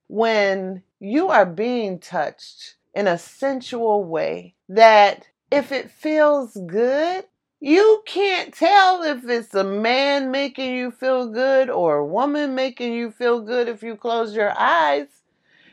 when 0.07 0.83
you 0.99 1.29
are 1.29 1.45
being 1.45 1.99
touched 1.99 2.75
in 2.93 3.07
a 3.07 3.17
sensual 3.17 4.03
way, 4.03 4.55
that 4.69 5.27
if 5.51 5.71
it 5.71 5.91
feels 5.91 6.57
good, 6.67 7.25
you 7.59 8.03
can't 8.05 8.53
tell 8.53 9.03
if 9.03 9.27
it's 9.29 9.53
a 9.55 9.63
man 9.63 10.31
making 10.31 10.75
you 10.75 10.91
feel 10.91 11.29
good 11.29 11.69
or 11.69 11.97
a 11.97 12.05
woman 12.05 12.55
making 12.55 12.93
you 12.93 13.09
feel 13.09 13.41
good 13.41 13.69
if 13.69 13.81
you 13.81 13.95
close 13.95 14.35
your 14.35 14.53
eyes. 14.59 15.07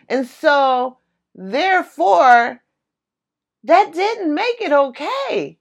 And 0.09 0.27
so, 0.27 0.99
therefore, 1.35 2.63
that 3.65 3.93
didn't 3.93 4.35
make 4.35 4.61
it 4.61 4.73
okay 4.73 5.59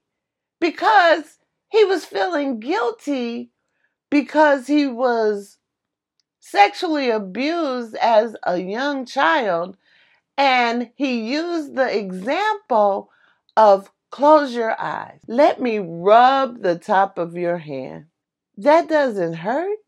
because 0.60 1.38
he 1.68 1.84
was 1.84 2.04
feeling 2.04 2.60
guilty 2.60 3.50
because 4.08 4.66
he 4.66 4.86
was 4.86 5.58
sexually 6.38 7.10
abused 7.10 7.94
as 7.96 8.34
a 8.44 8.58
young 8.58 9.04
child 9.04 9.76
and 10.36 10.90
he 10.96 11.32
used 11.32 11.74
the 11.74 11.96
example 11.96 13.10
of 13.56 13.90
close 14.10 14.54
your 14.54 14.80
eyes. 14.80 15.20
Let 15.26 15.60
me 15.60 15.78
rub 15.78 16.62
the 16.62 16.78
top 16.78 17.18
of 17.18 17.36
your 17.36 17.58
hand. 17.58 18.06
That 18.56 18.88
doesn't 18.88 19.34
hurt. 19.34 19.78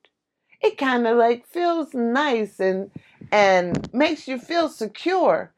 It 0.61 0.78
kind 0.78 1.07
of 1.07 1.16
like 1.16 1.46
feels 1.46 1.92
nice 1.94 2.61
and 2.61 2.90
and 3.31 3.92
makes 3.92 4.28
you 4.28 4.38
feel 4.38 4.68
secure. 4.68 5.52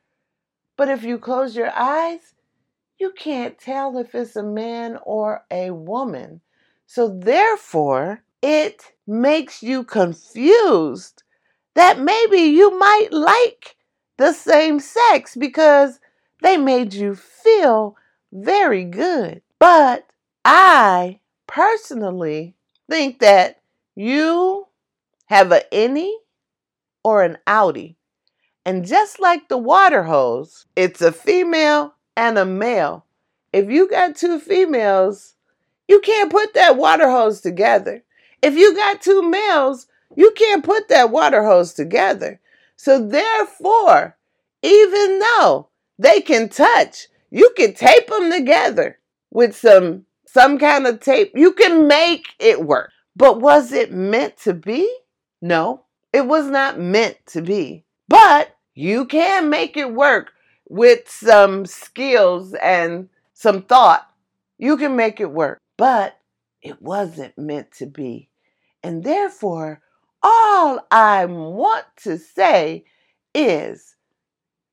But 0.77 0.89
if 0.89 1.03
you 1.05 1.19
close 1.19 1.55
your 1.57 1.73
eyes, 1.73 2.35
you 2.99 3.13
can't 3.13 3.59
tell 3.59 3.99
if 3.99 4.15
it's 4.15 4.37
a 4.37 4.43
man 4.43 4.99
or 5.05 5.45
a 5.51 5.71
woman. 5.71 6.41
So, 6.87 7.09
therefore, 7.09 8.23
it 8.43 8.93
makes 9.07 9.63
you 9.63 9.85
confused 9.85 11.23
that 11.75 11.99
maybe 11.99 12.39
you 12.39 12.79
might 12.79 13.09
like 13.13 13.74
the 14.17 14.33
same 14.33 14.81
sex 14.81 15.37
because 15.37 16.01
they 16.43 16.57
made 16.57 16.95
you 16.95 17.15
feel 17.15 17.97
very 18.33 18.85
good. 18.85 19.43
But 19.59 20.07
I 20.45 21.21
personally 21.47 22.55
think 22.89 23.21
that 23.21 23.61
you 23.95 24.67
have 25.27 25.53
an 25.53 25.63
innie 25.73 26.15
or 27.03 27.23
an 27.23 27.39
outie. 27.47 27.97
And 28.67 28.87
just 28.87 29.21
like 29.21 29.49
the 29.49 29.59
water 29.59 30.05
hose, 30.05 30.67
it's 30.75 31.03
a 31.03 31.13
female 31.13 31.95
and 32.17 32.39
a 32.39 32.45
male. 32.45 33.05
If 33.53 33.71
you 33.71 33.89
got 33.89 34.17
two 34.17 34.41
females, 34.41 35.35
you 35.87 36.01
can't 36.01 36.31
put 36.31 36.55
that 36.55 36.77
water 36.77 37.11
hose 37.11 37.41
together. 37.41 38.03
If 38.43 38.55
you 38.55 38.75
got 38.75 39.03
two 39.03 39.23
males, 39.23 39.87
you 40.17 40.33
can't 40.33 40.65
put 40.65 40.89
that 40.89 41.11
water 41.11 41.45
hose 41.45 41.75
together. 41.75 42.41
So 42.77 43.07
therefore, 43.07 44.17
even 44.63 45.19
though 45.19 45.69
they 45.99 46.21
can 46.21 46.49
touch, 46.49 47.09
you 47.31 47.53
can 47.57 47.75
tape 47.75 48.09
them 48.09 48.31
together 48.31 48.99
with 49.31 49.57
some 49.57 50.07
some 50.27 50.59
kind 50.59 50.87
of 50.87 51.01
tape. 51.01 51.33
You 51.35 51.53
can 51.53 51.87
make 51.87 52.27
it 52.41 52.65
work. 52.65 52.91
But 53.17 53.41
was 53.41 53.73
it 53.73 53.93
meant 53.93 54.37
to 54.39 54.53
be? 54.53 54.93
No, 55.41 55.85
it 56.13 56.27
was 56.27 56.47
not 56.47 56.81
meant 56.81 57.19
to 57.27 57.43
be. 57.43 57.85
But 58.09 58.57
you 58.75 59.05
can 59.07 59.49
make 59.49 59.77
it 59.77 59.93
work 59.93 60.33
with 60.69 61.09
some 61.09 61.67
skills 61.67 62.55
and 62.55 63.09
some 63.35 63.63
thought, 63.63 64.09
you 64.59 64.77
can 64.77 64.97
make 64.97 65.21
it 65.21 65.31
work. 65.31 65.61
But 65.77 66.19
it 66.63 66.81
wasn't 66.81 67.37
meant 67.39 67.73
to 67.79 67.87
be. 67.87 68.31
And 68.83 69.05
therefore, 69.05 69.83
all 70.25 70.81
I 70.91 71.27
want 71.27 71.85
to 72.05 72.19
say 72.19 72.85
is 73.35 73.95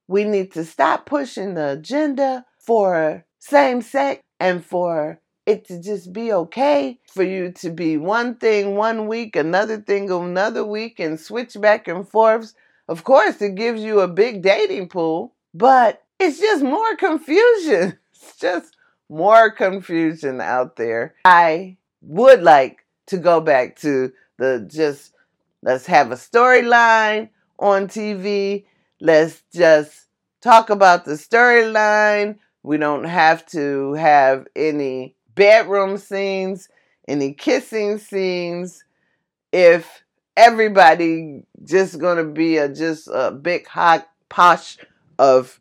we 0.08 0.24
need 0.24 0.52
to 0.52 0.64
stop 0.64 1.04
pushing 1.06 1.54
the 1.54 1.72
agenda 1.72 2.46
for 2.58 3.24
same 3.38 3.82
sex 3.82 4.22
and 4.40 4.64
for 4.64 5.20
it 5.44 5.66
to 5.66 5.80
just 5.80 6.12
be 6.12 6.32
okay 6.32 6.98
for 7.12 7.22
you 7.22 7.52
to 7.52 7.70
be 7.70 7.96
one 7.96 8.36
thing 8.36 8.76
one 8.76 9.08
week, 9.08 9.36
another 9.36 9.76
thing 9.78 10.10
another 10.10 10.64
week, 10.64 10.98
and 10.98 11.20
switch 11.20 11.60
back 11.60 11.86
and 11.86 12.08
forth. 12.08 12.54
Of 12.88 13.04
course, 13.04 13.42
it 13.42 13.54
gives 13.54 13.82
you 13.82 14.00
a 14.00 14.08
big 14.08 14.42
dating 14.42 14.88
pool, 14.88 15.34
but 15.52 16.02
it's 16.18 16.38
just 16.40 16.64
more 16.64 16.96
confusion. 16.96 17.98
It's 18.14 18.38
just 18.38 18.76
more 19.08 19.50
confusion 19.50 20.40
out 20.40 20.76
there. 20.76 21.16
I 21.24 21.76
would 22.02 22.40
like 22.40 22.86
to 23.08 23.16
go 23.18 23.40
back 23.40 23.74
to 23.80 24.12
the 24.38 24.64
just 24.70 25.12
let's 25.62 25.86
have 25.86 26.12
a 26.12 26.16
storyline 26.16 27.30
on 27.58 27.86
TV. 27.86 28.64
Let's 29.00 29.42
just 29.52 30.08
talk 30.40 30.70
about 30.70 31.04
the 31.04 31.12
storyline. 31.12 32.38
We 32.62 32.76
don't 32.76 33.04
have 33.04 33.46
to 33.46 33.94
have 33.94 34.46
any 34.54 35.16
bedroom 35.34 35.96
scenes, 35.98 36.68
any 37.08 37.32
kissing 37.32 37.98
scenes. 37.98 38.84
If 39.52 40.02
everybody 40.36 41.42
just 41.64 41.98
gonna 41.98 42.24
be 42.24 42.56
a 42.56 42.68
just 42.68 43.08
a 43.12 43.30
big 43.30 43.66
hot 43.66 44.08
posh 44.28 44.78
of 45.18 45.60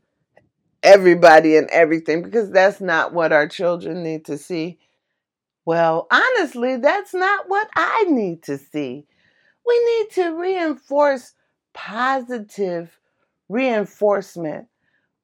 everybody 0.83 1.57
and 1.57 1.69
everything 1.69 2.23
because 2.23 2.49
that's 2.49 2.81
not 2.81 3.13
what 3.13 3.31
our 3.31 3.47
children 3.47 4.03
need 4.03 4.25
to 4.25 4.37
see. 4.37 4.79
Well, 5.65 6.07
honestly, 6.11 6.77
that's 6.77 7.13
not 7.13 7.47
what 7.47 7.69
I 7.75 8.05
need 8.07 8.43
to 8.43 8.57
see. 8.57 9.05
We 9.65 9.79
need 9.85 10.11
to 10.11 10.35
reinforce 10.35 11.33
positive 11.73 12.99
reinforcement, 13.49 14.67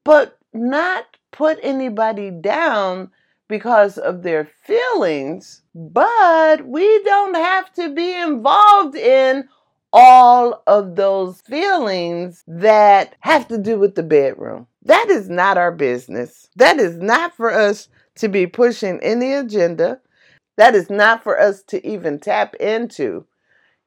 but 0.04 0.38
not 0.54 1.06
put 1.32 1.60
anybody 1.62 2.32
down 2.32 3.12
because 3.48 3.98
of 3.98 4.24
their 4.24 4.50
feelings, 4.64 5.62
but 5.74 6.68
we 6.68 7.04
don't 7.04 7.36
have 7.36 7.72
to 7.74 7.94
be 7.94 8.14
involved 8.14 8.96
in 8.96 9.48
all 9.94 10.64
of 10.68 10.96
those 10.96 11.42
feelings 11.42 12.44
that 12.48 13.16
have 13.22 13.48
to 13.48 13.58
do 13.58 13.80
with 13.80 13.96
the 13.96 14.04
bedroom. 14.04 14.68
That 14.84 15.10
is 15.10 15.30
not 15.30 15.58
our 15.58 15.72
business. 15.72 16.50
That 16.58 16.80
is 16.80 16.98
not 16.98 17.36
for 17.36 17.52
us 17.52 17.88
to 18.16 18.28
be 18.28 18.48
pushing 18.48 19.00
any 19.02 19.34
agenda. 19.34 20.00
That 20.58 20.76
is 20.76 20.90
not 20.90 21.24
for 21.24 21.40
us 21.40 21.64
to 21.64 21.86
even 21.88 22.20
tap 22.20 22.56
into. 22.56 23.26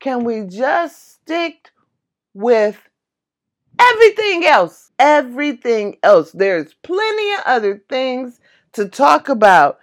Can 0.00 0.24
we 0.24 0.44
just 0.46 1.12
stick 1.12 1.70
with 2.32 2.80
everything 3.78 4.46
else? 4.46 4.90
Everything 4.98 5.98
else. 6.02 6.32
There's 6.32 6.74
plenty 6.82 7.32
of 7.34 7.40
other 7.44 7.82
things 7.88 8.40
to 8.72 8.88
talk 8.88 9.28
about. 9.28 9.78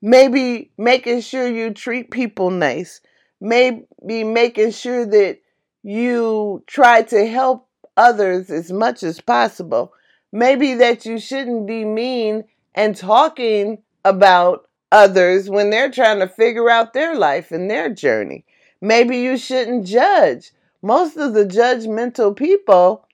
Maybe 0.00 0.70
making 0.78 1.20
sure 1.20 1.48
you 1.48 1.72
treat 1.72 2.12
people 2.12 2.50
nice. 2.50 3.00
Maybe 3.40 4.22
making 4.22 4.70
sure 4.70 5.04
that 5.04 5.40
you 5.82 6.62
try 6.68 7.02
to 7.02 7.26
help 7.26 7.68
others 7.96 8.50
as 8.50 8.70
much 8.70 9.02
as 9.02 9.20
possible. 9.20 9.92
Maybe 10.32 10.74
that 10.74 11.04
you 11.06 11.18
shouldn't 11.18 11.66
be 11.66 11.84
mean 11.84 12.44
and 12.74 12.94
talking 12.94 13.82
about 14.04 14.68
others 14.92 15.50
when 15.50 15.70
they're 15.70 15.90
trying 15.90 16.20
to 16.20 16.28
figure 16.28 16.70
out 16.70 16.92
their 16.92 17.16
life 17.16 17.50
and 17.50 17.68
their 17.68 17.92
journey. 17.92 18.44
Maybe 18.80 19.18
you 19.18 19.36
shouldn't 19.36 19.86
judge. 19.86 20.52
Most 20.82 21.16
of 21.16 21.34
the 21.34 21.44
judgmental 21.44 22.36
people 22.36 23.06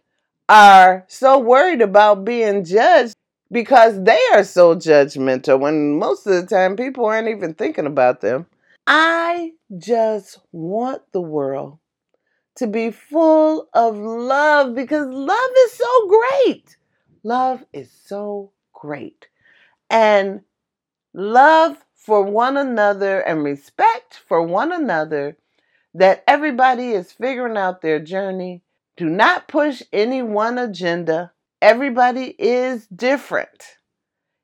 are 0.48 1.04
so 1.08 1.38
worried 1.38 1.80
about 1.80 2.24
being 2.24 2.64
judged 2.64 3.14
because 3.50 4.02
they 4.02 4.18
are 4.34 4.44
so 4.44 4.74
judgmental 4.74 5.60
when 5.60 5.98
most 5.98 6.26
of 6.26 6.34
the 6.34 6.46
time 6.46 6.76
people 6.76 7.04
aren't 7.04 7.28
even 7.28 7.54
thinking 7.54 7.86
about 7.86 8.20
them. 8.20 8.46
I 8.86 9.52
just 9.78 10.38
want 10.50 11.02
the 11.12 11.20
world 11.20 11.78
to 12.56 12.66
be 12.66 12.90
full 12.90 13.68
of 13.72 13.96
love 13.96 14.74
because 14.74 15.06
love 15.06 15.50
is 15.64 15.72
so 15.72 16.08
great. 16.08 16.76
Love 17.22 17.64
is 17.72 17.90
so 18.04 18.52
great. 18.72 19.28
And 19.88 20.40
love 21.14 21.76
for 21.94 22.22
one 22.22 22.56
another 22.56 23.20
and 23.20 23.44
respect 23.44 24.20
for 24.26 24.42
one 24.42 24.72
another 24.72 25.36
that 25.94 26.24
everybody 26.26 26.90
is 26.90 27.12
figuring 27.12 27.56
out 27.56 27.82
their 27.82 28.00
journey. 28.00 28.62
Do 28.96 29.08
not 29.08 29.48
push 29.48 29.82
any 29.92 30.22
one 30.22 30.58
agenda. 30.58 31.32
Everybody 31.60 32.34
is 32.38 32.86
different. 32.88 33.76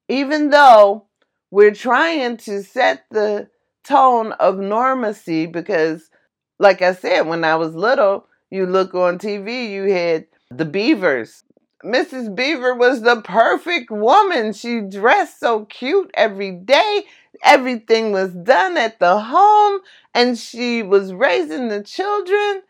Even 0.09 0.51
though 0.51 1.07
we're 1.51 1.75
trying 1.75 2.37
to 2.39 2.63
set 2.63 3.05
the 3.11 3.49
tone 3.85 4.33
of 4.33 4.57
normacy 4.57 5.51
because, 5.51 6.11
like 6.59 6.83
I 6.83 6.95
said, 6.95 7.23
when 7.23 7.45
I 7.45 7.57
was 7.57 7.75
little, 7.75 8.27
you 8.51 8.67
look 8.67 8.95
on 8.95 9.19
TV, 9.19 9.71
you 9.71 9.93
had 9.93 10.27
the 10.51 10.65
Beavers. 10.65 11.45
Mrs. 11.85 12.35
Beaver 12.35 12.75
was 12.75 13.03
the 13.03 13.23
perfect 13.23 13.91
woman. 13.91 14.53
She 14.53 14.81
dressed 14.81 15.39
so 15.41 15.65
cute 15.67 16.11
every 16.15 16.51
day. 16.51 17.05
Everything 17.43 18.13
was 18.13 18.33
done 18.33 18.77
at 18.77 18.99
the 18.99 19.21
home, 19.21 19.81
and 20.15 20.39
she 20.39 20.83
was 20.83 21.13
raising 21.13 21.69
the 21.69 21.83
children. 21.83 22.63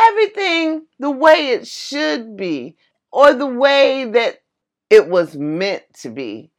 Everything 0.00 0.86
the 0.98 1.10
way 1.10 1.48
it 1.50 1.66
should 1.66 2.36
be, 2.36 2.76
or 3.12 3.34
the 3.34 3.46
way 3.46 4.04
that 4.04 4.42
it 4.88 5.08
was 5.08 5.36
meant 5.36 5.82
to 6.00 6.10
be. 6.10 6.50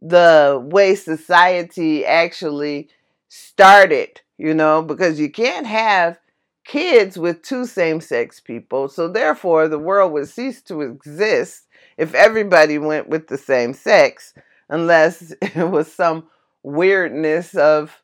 The 0.00 0.60
way 0.70 0.94
society 0.94 2.04
actually 2.04 2.88
started, 3.28 4.20
you 4.38 4.54
know, 4.54 4.82
because 4.82 5.18
you 5.18 5.30
can't 5.30 5.66
have 5.66 6.18
kids 6.64 7.16
with 7.18 7.42
two 7.42 7.64
same 7.64 8.00
sex 8.00 8.40
people. 8.40 8.88
So, 8.88 9.08
therefore, 9.08 9.68
the 9.68 9.78
world 9.78 10.12
would 10.12 10.28
cease 10.28 10.60
to 10.62 10.82
exist 10.82 11.66
if 11.96 12.14
everybody 12.14 12.78
went 12.78 13.08
with 13.08 13.28
the 13.28 13.38
same 13.38 13.72
sex, 13.72 14.34
unless 14.68 15.32
it 15.42 15.70
was 15.70 15.90
some 15.92 16.26
weirdness 16.66 17.54
of 17.54 18.02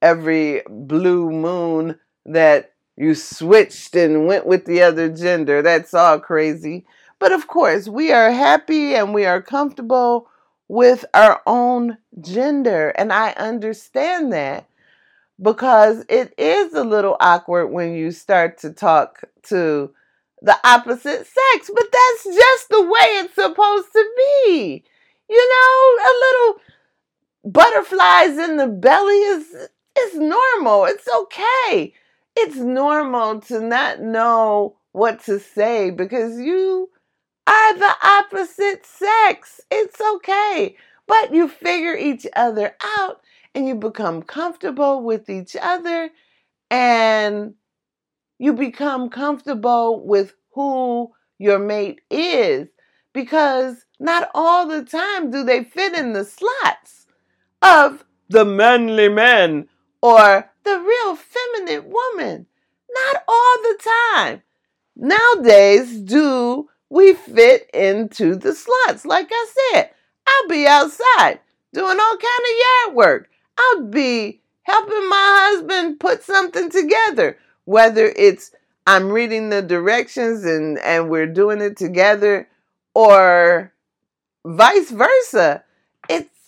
every 0.00 0.62
blue 0.68 1.30
moon 1.30 1.98
that 2.24 2.72
you 2.96 3.14
switched 3.14 3.94
and 3.94 4.26
went 4.26 4.46
with 4.46 4.64
the 4.64 4.80
other 4.80 5.10
gender. 5.10 5.60
That's 5.60 5.92
all 5.92 6.18
crazy. 6.18 6.86
But 7.18 7.32
of 7.32 7.46
course, 7.46 7.88
we 7.88 8.10
are 8.10 8.30
happy 8.30 8.94
and 8.94 9.12
we 9.12 9.26
are 9.26 9.42
comfortable 9.42 10.28
with 10.66 11.04
our 11.12 11.42
own 11.46 11.98
gender. 12.22 12.88
And 12.88 13.12
I 13.12 13.32
understand 13.32 14.32
that 14.32 14.66
because 15.40 16.02
it 16.08 16.32
is 16.38 16.72
a 16.72 16.84
little 16.84 17.18
awkward 17.20 17.66
when 17.66 17.92
you 17.92 18.12
start 18.12 18.56
to 18.58 18.70
talk 18.70 19.24
to 19.48 19.90
the 20.40 20.56
opposite 20.64 21.26
sex, 21.26 21.70
but 21.74 21.86
that's 21.92 22.24
just 22.24 22.68
the 22.70 22.82
way 22.82 23.08
it's 23.20 23.34
supposed 23.34 23.92
to 23.92 24.04
be. 24.16 24.84
You 25.28 25.48
know, 25.48 26.02
a 26.02 26.12
little 26.20 26.60
butterflies 27.44 28.38
in 28.38 28.56
the 28.56 28.66
belly 28.66 29.14
is 29.14 29.68
is 29.98 30.14
normal. 30.14 30.84
It's 30.86 31.08
okay. 31.08 31.94
It's 32.36 32.56
normal 32.56 33.40
to 33.42 33.60
not 33.60 34.00
know 34.00 34.76
what 34.92 35.24
to 35.24 35.38
say 35.40 35.90
because 35.90 36.38
you 36.38 36.90
are 37.46 37.78
the 37.78 37.94
opposite 38.02 38.86
sex. 38.86 39.60
It's 39.70 40.00
okay. 40.00 40.76
But 41.06 41.34
you 41.34 41.48
figure 41.48 41.96
each 41.96 42.26
other 42.36 42.76
out 42.98 43.20
and 43.54 43.66
you 43.66 43.74
become 43.74 44.22
comfortable 44.22 45.02
with 45.02 45.28
each 45.28 45.56
other 45.60 46.10
and 46.70 47.54
you 48.38 48.52
become 48.52 49.10
comfortable 49.10 50.06
with 50.06 50.34
who 50.52 51.10
your 51.38 51.58
mate 51.58 52.00
is 52.10 52.68
because 53.12 53.84
not 53.98 54.30
all 54.34 54.68
the 54.68 54.84
time 54.84 55.30
do 55.30 55.42
they 55.42 55.64
fit 55.64 55.94
in 55.94 56.12
the 56.12 56.24
slots 56.24 56.99
of 57.62 58.04
the 58.28 58.44
manly 58.44 59.08
man 59.08 59.68
or 60.02 60.50
the 60.64 60.78
real 60.78 61.16
feminine 61.16 61.90
woman. 61.90 62.46
Not 62.92 63.22
all 63.28 63.56
the 63.62 63.78
time. 64.14 64.42
Nowadays, 64.96 66.00
do 66.00 66.68
we 66.88 67.14
fit 67.14 67.70
into 67.72 68.34
the 68.34 68.54
slots? 68.54 69.04
Like 69.04 69.28
I 69.30 69.46
said, 69.72 69.90
I'll 70.26 70.48
be 70.48 70.66
outside 70.66 71.40
doing 71.72 71.98
all 72.00 72.16
kind 72.16 72.22
of 72.22 72.86
yard 72.86 72.96
work. 72.96 73.30
I'll 73.58 73.84
be 73.84 74.40
helping 74.62 75.08
my 75.08 75.50
husband 75.52 76.00
put 76.00 76.22
something 76.22 76.70
together, 76.70 77.38
whether 77.64 78.06
it's 78.16 78.52
I'm 78.86 79.10
reading 79.10 79.50
the 79.50 79.62
directions 79.62 80.44
and, 80.44 80.78
and 80.78 81.08
we're 81.10 81.26
doing 81.26 81.60
it 81.60 81.76
together 81.76 82.48
or 82.94 83.72
vice 84.44 84.90
versa. 84.90 85.64
It's 86.08 86.39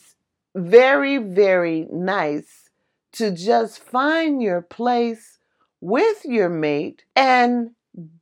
very, 0.54 1.18
very 1.18 1.86
nice 1.90 2.70
to 3.12 3.30
just 3.30 3.78
find 3.78 4.42
your 4.42 4.62
place 4.62 5.38
with 5.80 6.24
your 6.24 6.48
mate 6.48 7.04
and 7.16 7.70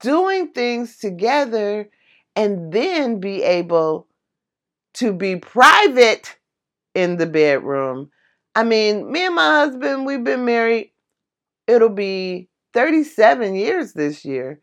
doing 0.01 0.49
things 0.49 0.99
together 0.99 1.88
and 2.35 2.73
then 2.73 3.21
be 3.21 3.43
able 3.43 4.07
to 4.95 5.12
be 5.12 5.37
private 5.37 6.37
in 6.95 7.16
the 7.16 7.27
bedroom 7.27 8.11
I 8.55 8.64
mean, 8.64 9.11
me 9.11 9.27
and 9.27 9.35
my 9.35 9.61
husband, 9.61 10.07
we've 10.07 10.25
been 10.25 10.45
married, 10.45 10.90
it'll 11.66 11.88
be 11.88 12.49
37 12.73 13.55
years 13.55 13.93
this 13.93 14.25
year 14.25 14.61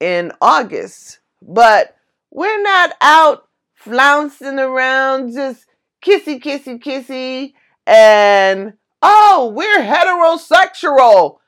in 0.00 0.32
August. 0.40 1.20
But 1.40 1.96
we're 2.30 2.62
not 2.62 2.92
out 3.00 3.48
flouncing 3.74 4.58
around 4.58 5.32
just 5.32 5.66
kissy, 6.06 6.40
kissy, 6.40 6.80
kissy, 6.80 7.54
and 7.86 8.74
oh, 9.02 9.52
we're 9.54 9.80
heterosexual. 9.80 11.38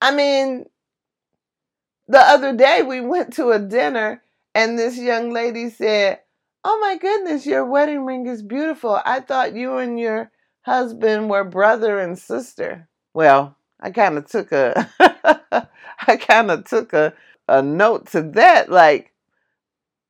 I 0.00 0.14
mean, 0.14 0.66
the 2.06 2.20
other 2.20 2.54
day 2.54 2.82
we 2.82 3.00
went 3.00 3.34
to 3.34 3.50
a 3.50 3.58
dinner 3.58 4.22
and 4.54 4.78
this 4.78 4.96
young 4.96 5.32
lady 5.32 5.70
said, 5.70 6.20
Oh 6.64 6.78
my 6.80 6.96
goodness, 6.96 7.46
your 7.46 7.64
wedding 7.64 8.04
ring 8.04 8.26
is 8.26 8.42
beautiful. 8.42 9.00
I 9.04 9.20
thought 9.20 9.54
you 9.54 9.78
and 9.78 9.98
your 9.98 10.30
husband 10.62 11.30
were 11.30 11.44
brother 11.44 11.98
and 11.98 12.18
sister. 12.18 12.88
Well, 13.14 13.56
I 13.80 13.90
kind 13.90 14.18
of 14.18 14.26
took 14.26 14.52
a 14.52 14.88
I 16.08 16.16
kind 16.16 16.50
of 16.50 16.64
took 16.64 16.92
a, 16.92 17.12
a 17.48 17.62
note 17.62 18.08
to 18.08 18.22
that 18.22 18.70
like 18.70 19.12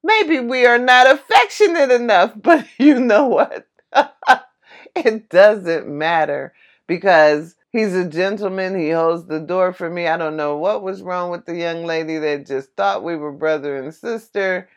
maybe 0.02 0.40
we 0.40 0.64
are 0.66 0.78
not 0.78 1.10
affectionate 1.10 1.90
enough, 1.90 2.32
but 2.36 2.66
you 2.78 3.00
know 3.00 3.26
what? 3.26 3.66
it 4.96 5.28
doesn't 5.28 5.88
matter 5.88 6.52
because 6.86 7.56
he's 7.70 7.94
a 7.94 8.08
gentleman. 8.08 8.78
He 8.78 8.90
holds 8.90 9.26
the 9.26 9.40
door 9.40 9.72
for 9.72 9.90
me. 9.90 10.06
I 10.06 10.16
don't 10.16 10.36
know 10.36 10.56
what 10.56 10.82
was 10.82 11.02
wrong 11.02 11.30
with 11.30 11.46
the 11.46 11.56
young 11.56 11.84
lady 11.84 12.18
that 12.18 12.46
just 12.46 12.70
thought 12.76 13.04
we 13.04 13.16
were 13.16 13.32
brother 13.32 13.76
and 13.76 13.94
sister, 13.94 14.68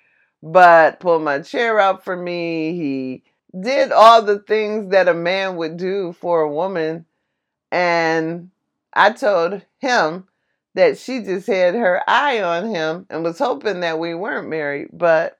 but 0.42 1.00
pulled 1.00 1.24
my 1.24 1.40
chair 1.40 1.80
out 1.80 2.04
for 2.04 2.16
me. 2.16 2.74
He 2.74 3.24
did 3.60 3.92
all 3.92 4.22
the 4.22 4.40
things 4.40 4.92
that 4.92 5.08
a 5.08 5.14
man 5.14 5.56
would 5.58 5.78
do 5.78 6.14
for 6.14 6.42
a 6.42 6.52
woman. 6.52 7.06
And 7.72 8.52
I 8.94 9.12
told 9.12 9.62
him 9.80 10.28
that 10.76 10.98
she 10.98 11.22
just 11.24 11.48
had 11.48 11.76
her 11.76 12.02
eye 12.08 12.42
on 12.42 12.70
him 12.70 13.06
and 13.10 13.24
was 13.24 13.40
hoping 13.40 13.82
that 13.82 14.00
we 14.00 14.14
weren't 14.16 14.50
married. 14.50 14.90
But 14.94 15.38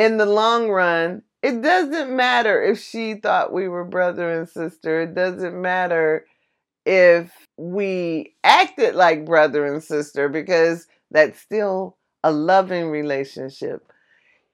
in 0.00 0.16
the 0.16 0.24
long 0.24 0.70
run, 0.70 1.20
it 1.42 1.60
doesn't 1.60 2.16
matter 2.16 2.62
if 2.62 2.82
she 2.82 3.16
thought 3.16 3.52
we 3.52 3.68
were 3.68 3.84
brother 3.84 4.30
and 4.30 4.48
sister. 4.48 5.02
It 5.02 5.14
doesn't 5.14 5.60
matter 5.60 6.24
if 6.86 7.30
we 7.58 8.34
acted 8.42 8.94
like 8.94 9.26
brother 9.26 9.66
and 9.66 9.84
sister 9.84 10.30
because 10.30 10.86
that's 11.10 11.38
still 11.38 11.98
a 12.24 12.32
loving 12.32 12.88
relationship. 12.88 13.92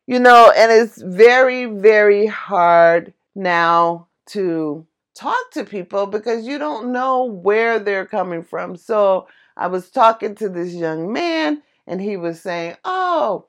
You 0.08 0.18
know, 0.18 0.52
and 0.56 0.72
it's 0.72 1.00
very, 1.00 1.66
very 1.66 2.26
hard 2.26 3.14
now 3.36 4.08
to 4.30 4.84
talk 5.14 5.52
to 5.52 5.62
people 5.62 6.08
because 6.08 6.44
you 6.44 6.58
don't 6.58 6.90
know 6.90 7.22
where 7.22 7.78
they're 7.78 8.06
coming 8.06 8.42
from. 8.42 8.74
So 8.74 9.28
I 9.56 9.68
was 9.68 9.90
talking 9.90 10.34
to 10.36 10.48
this 10.48 10.74
young 10.74 11.12
man, 11.12 11.62
and 11.86 12.00
he 12.00 12.16
was 12.16 12.40
saying, 12.40 12.74
Oh, 12.84 13.46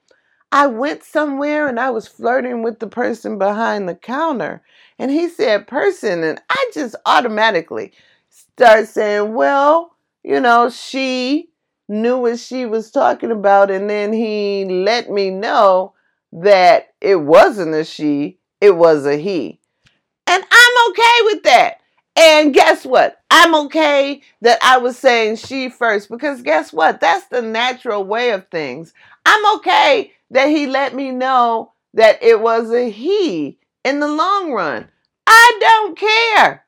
I 0.52 0.68
went 0.68 1.04
somewhere 1.04 1.68
and 1.68 1.80
I 1.80 1.90
was 1.90 2.08
flirting 2.08 2.64
with 2.64 2.80
the 2.80 2.88
person 2.88 3.38
behind 3.38 3.88
the 3.88 3.96
counter. 3.96 4.62
And 4.98 5.12
he 5.12 5.28
said, 5.28 5.68
person. 5.68 6.24
And 6.24 6.42
I 6.50 6.72
just 6.74 6.96
automatically 7.06 7.92
start 8.30 8.88
saying, 8.88 9.34
well, 9.34 9.96
you 10.24 10.40
know, 10.40 10.70
she 10.70 11.50
knew 11.90 12.18
what 12.18 12.40
she 12.40 12.66
was 12.66 12.92
talking 12.92 13.32
about. 13.32 13.72
And 13.72 13.90
then 13.90 14.14
he 14.14 14.66
let 14.66 15.10
me 15.10 15.30
know 15.30 15.94
that 16.32 16.94
it 17.02 17.18
wasn't 17.18 17.76
a 17.76 17.84
she, 17.84 18.40
it 18.62 18.76
was 18.76 19.06
a 19.06 19.18
he. 19.18 19.60
And 20.28 20.44
I'm 20.50 20.92
okay 20.92 21.20
with 21.24 21.44
that. 21.44 21.82
And 22.16 22.54
guess 22.54 22.86
what? 22.86 23.22
I'm 23.30 23.54
okay 23.66 24.22
that 24.42 24.58
I 24.64 24.80
was 24.80 24.98
saying 24.98 25.36
she 25.36 25.70
first 25.70 26.10
because 26.10 26.42
guess 26.42 26.74
what? 26.74 27.00
That's 27.00 27.28
the 27.28 27.44
natural 27.44 28.04
way 28.04 28.32
of 28.32 28.48
things. 28.48 28.94
I'm 29.26 29.58
okay 29.58 30.14
that 30.32 30.50
he 30.50 30.68
let 30.68 30.94
me 30.94 31.12
know 31.12 31.74
that 31.94 32.22
it 32.22 32.40
was 32.40 32.72
a 32.72 32.90
he 32.90 33.60
in 33.84 34.00
the 34.00 34.08
long 34.08 34.52
run. 34.52 34.88
I 35.26 35.58
don't 35.60 35.98
care. 35.98 36.66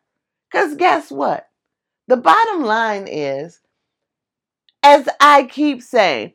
Because 0.50 0.76
guess 0.76 1.12
what? 1.12 1.48
The 2.08 2.18
bottom 2.18 2.64
line 2.64 3.08
is, 3.08 3.60
as 4.82 5.08
I 5.20 5.44
keep 5.44 5.84
saying, 5.84 6.34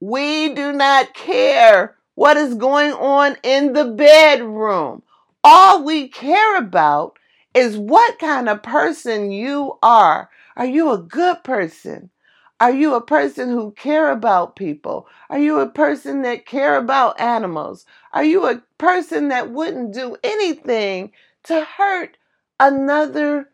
we 0.00 0.54
do 0.54 0.72
not 0.72 1.14
care 1.14 1.96
what 2.14 2.36
is 2.36 2.54
going 2.54 2.92
on 2.92 3.36
in 3.42 3.72
the 3.72 3.84
bedroom. 3.84 5.02
All 5.44 5.84
we 5.84 6.08
care 6.08 6.56
about 6.56 7.18
is 7.54 7.76
what 7.76 8.18
kind 8.18 8.48
of 8.48 8.62
person 8.62 9.30
you 9.30 9.78
are. 9.82 10.28
Are 10.56 10.66
you 10.66 10.90
a 10.90 10.98
good 10.98 11.44
person? 11.44 12.10
Are 12.60 12.72
you 12.72 12.94
a 12.94 13.00
person 13.00 13.50
who 13.50 13.70
care 13.72 14.10
about 14.10 14.56
people? 14.56 15.06
Are 15.30 15.38
you 15.38 15.60
a 15.60 15.68
person 15.68 16.22
that 16.22 16.46
care 16.46 16.76
about 16.76 17.20
animals? 17.20 17.86
Are 18.12 18.24
you 18.24 18.46
a 18.46 18.62
person 18.78 19.28
that 19.28 19.50
wouldn't 19.50 19.94
do 19.94 20.16
anything 20.24 21.12
to 21.44 21.64
hurt 21.64 22.16
another 22.58 23.50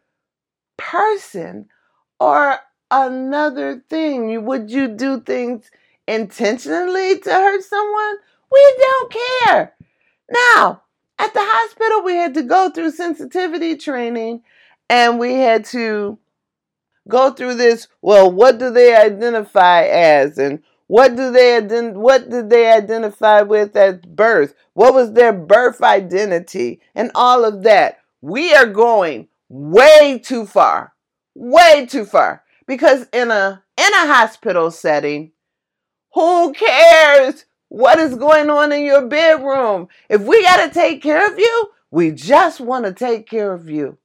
person 0.78 1.68
or 2.18 2.58
another 2.90 3.84
thing? 3.90 4.44
Would 4.46 4.70
you 4.70 4.88
do 4.88 5.20
things 5.20 5.70
intentionally 6.08 7.18
to 7.18 7.30
hurt 7.30 7.62
someone? 7.62 8.16
We 8.50 8.74
don't 8.78 9.12
care. 9.12 9.74
Now, 10.30 10.82
at 11.18 11.34
the 11.34 11.40
hospital, 11.42 12.04
we 12.04 12.14
had 12.14 12.34
to 12.34 12.42
go 12.42 12.70
through 12.70 12.92
sensitivity 12.92 13.76
training 13.76 14.42
and 14.88 15.18
we 15.18 15.34
had 15.34 15.66
to 15.66 16.18
go 17.08 17.30
through 17.30 17.54
this. 17.54 17.88
Well, 18.02 18.30
what 18.30 18.58
do 18.58 18.70
they 18.70 18.94
identify 18.94 19.84
as? 19.84 20.38
And 20.38 20.62
what 20.86 21.16
do 21.16 21.30
they 21.30 21.60
ident- 21.60 21.94
what 21.94 22.28
did 22.28 22.50
they 22.50 22.70
identify 22.70 23.42
with 23.42 23.76
at 23.76 24.14
birth? 24.14 24.54
What 24.74 24.94
was 24.94 25.12
their 25.12 25.32
birth 25.32 25.82
identity? 25.82 26.80
And 26.94 27.10
all 27.14 27.44
of 27.44 27.62
that. 27.62 27.98
We 28.20 28.54
are 28.54 28.66
going 28.66 29.28
way 29.48 30.18
too 30.18 30.46
far. 30.46 30.94
Way 31.34 31.86
too 31.86 32.04
far. 32.04 32.42
Because 32.66 33.06
in 33.12 33.30
a 33.30 33.62
in 33.76 33.92
a 33.92 34.06
hospital 34.06 34.70
setting, 34.70 35.32
who 36.14 36.52
cares 36.52 37.44
what 37.68 37.98
is 37.98 38.14
going 38.14 38.48
on 38.50 38.72
in 38.72 38.84
your 38.84 39.06
bedroom? 39.06 39.88
If 40.08 40.22
we 40.22 40.42
got 40.42 40.64
to 40.64 40.72
take 40.72 41.02
care 41.02 41.30
of 41.30 41.38
you, 41.38 41.70
we 41.90 42.12
just 42.12 42.60
want 42.60 42.84
to 42.86 42.92
take 42.92 43.28
care 43.28 43.52
of 43.52 43.68
you. 43.68 43.98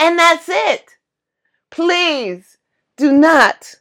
And 0.00 0.18
that's 0.18 0.48
it. 0.48 0.90
Please 1.74 2.56
do 2.96 3.10
not 3.10 3.74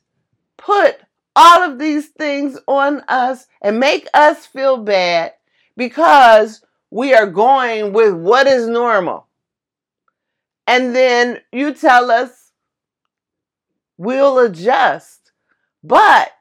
put 0.58 0.98
all 1.36 1.62
of 1.62 1.78
these 1.78 2.08
things 2.08 2.58
on 2.68 3.02
us 3.08 3.46
and 3.62 3.80
make 3.80 4.08
us 4.16 4.48
feel 4.48 4.78
bad 4.78 5.34
because 5.78 6.66
we 6.90 7.14
are 7.14 7.28
going 7.28 7.94
with 7.94 8.16
what 8.16 8.48
is 8.48 8.66
normal. 8.66 9.28
And 10.66 10.96
then 10.96 11.42
you 11.52 11.72
tell 11.72 12.10
us 12.10 12.52
we'll 14.00 14.40
adjust. 14.40 15.32
But 15.84 16.32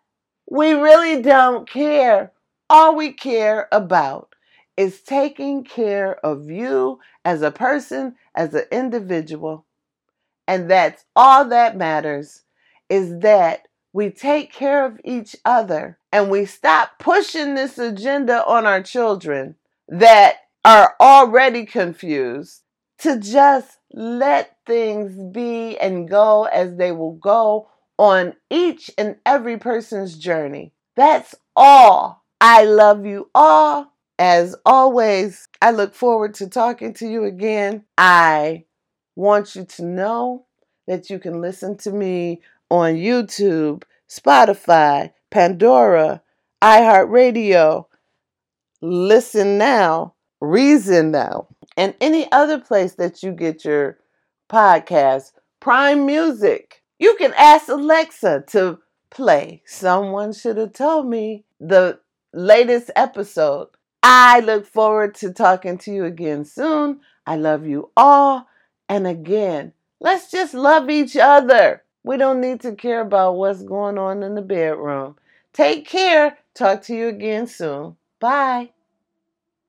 we 0.49 0.73
really 0.73 1.21
don't 1.21 1.69
care. 1.69 2.33
All 2.71 2.97
we 2.97 3.13
care 3.13 3.69
about 3.71 4.35
is 4.79 5.03
taking 5.03 5.65
care 5.65 6.15
of 6.25 6.49
you 6.49 6.99
as 7.27 7.43
a 7.43 7.51
person, 7.51 8.15
as 8.35 8.55
an 8.55 8.65
individual. 8.73 9.67
And 10.47 10.71
that's 10.71 11.05
all 11.15 11.47
that 11.47 11.77
matters 11.77 12.43
is 12.89 13.21
that 13.21 13.69
we 13.93 14.11
take 14.11 14.53
care 14.53 14.85
of 14.85 15.01
each 15.05 15.37
other 15.45 15.99
and 16.11 16.31
we 16.31 16.45
stop 16.45 16.99
pushing 16.99 17.55
this 17.55 17.79
agenda 17.79 18.45
on 18.47 18.67
our 18.67 18.83
children 18.83 19.57
that 19.89 20.37
are 20.65 20.95
already 21.01 21.67
confused 21.67 22.63
to 22.99 23.19
just 23.19 23.79
let 23.93 24.57
things 24.67 25.19
be 25.33 25.77
and 25.79 26.09
go 26.09 26.45
as 26.45 26.77
they 26.77 26.93
will 26.93 27.15
go 27.15 27.69
on 27.99 28.35
each 28.51 28.91
and 28.97 29.17
every 29.27 29.59
person's 29.59 30.17
journey. 30.17 30.73
That's 30.97 31.35
all. 31.57 32.25
I 32.41 32.65
love 32.65 33.05
you 33.05 33.31
all. 33.35 33.93
As 34.19 34.55
always, 34.65 35.49
I 35.61 35.73
look 35.73 35.95
forward 35.95 36.35
to 36.35 36.49
talking 36.49 36.95
to 36.95 37.09
you 37.09 37.25
again. 37.25 37.85
I 37.99 38.65
want 39.15 39.55
you 39.55 39.65
to 39.65 39.85
know 39.85 40.47
that 40.87 41.11
you 41.11 41.19
can 41.19 41.41
listen 41.41 41.77
to 41.79 41.91
me 41.91 42.43
on 42.71 42.95
YouTube, 42.95 43.83
Spotify, 44.09 45.13
Pandora, 45.31 46.23
iHeartRadio, 46.63 47.87
Listen 48.81 49.59
Now, 49.59 50.15
Reason 50.41 51.11
Now, 51.11 51.49
and 51.77 51.95
any 52.01 52.31
other 52.33 52.59
place 52.59 52.95
that 52.95 53.23
you 53.23 53.33
get 53.33 53.65
your 53.65 53.99
podcast, 54.51 55.33
Prime 55.61 56.05
Music. 56.05 56.83
You 56.99 57.15
can 57.17 57.33
ask 57.37 57.69
Alexa 57.69 58.45
to 58.49 58.79
play 59.11 59.63
Someone 59.67 60.33
Should 60.33 60.57
Have 60.57 60.73
Told 60.73 61.07
Me, 61.07 61.45
the 61.61 61.99
latest 62.33 62.91
episode. 62.97 63.69
I 64.03 64.41
look 64.41 64.67
forward 64.67 65.15
to 65.17 65.33
talking 65.33 65.79
to 65.79 65.93
you 65.93 66.05
again 66.05 66.45
soon. 66.45 67.01
I 67.27 67.37
love 67.37 67.67
you 67.67 67.91
all. 67.97 68.49
And 68.93 69.07
again, 69.07 69.73
let's 70.01 70.31
just 70.31 70.53
love 70.53 70.91
each 70.91 71.17
other. 71.17 71.83
We 72.03 72.19
don't 72.19 72.43
need 72.43 72.61
to 72.61 72.75
care 72.75 73.01
about 73.01 73.37
what's 73.37 73.63
going 73.63 73.97
on 73.97 74.23
in 74.23 74.35
the 74.35 74.43
bedroom. 74.43 75.17
Take 75.55 75.87
care. 75.87 76.37
Talk 76.53 76.83
to 76.83 76.95
you 76.95 77.09
again 77.09 77.47
soon. 77.47 77.97
Bye. 78.21 78.73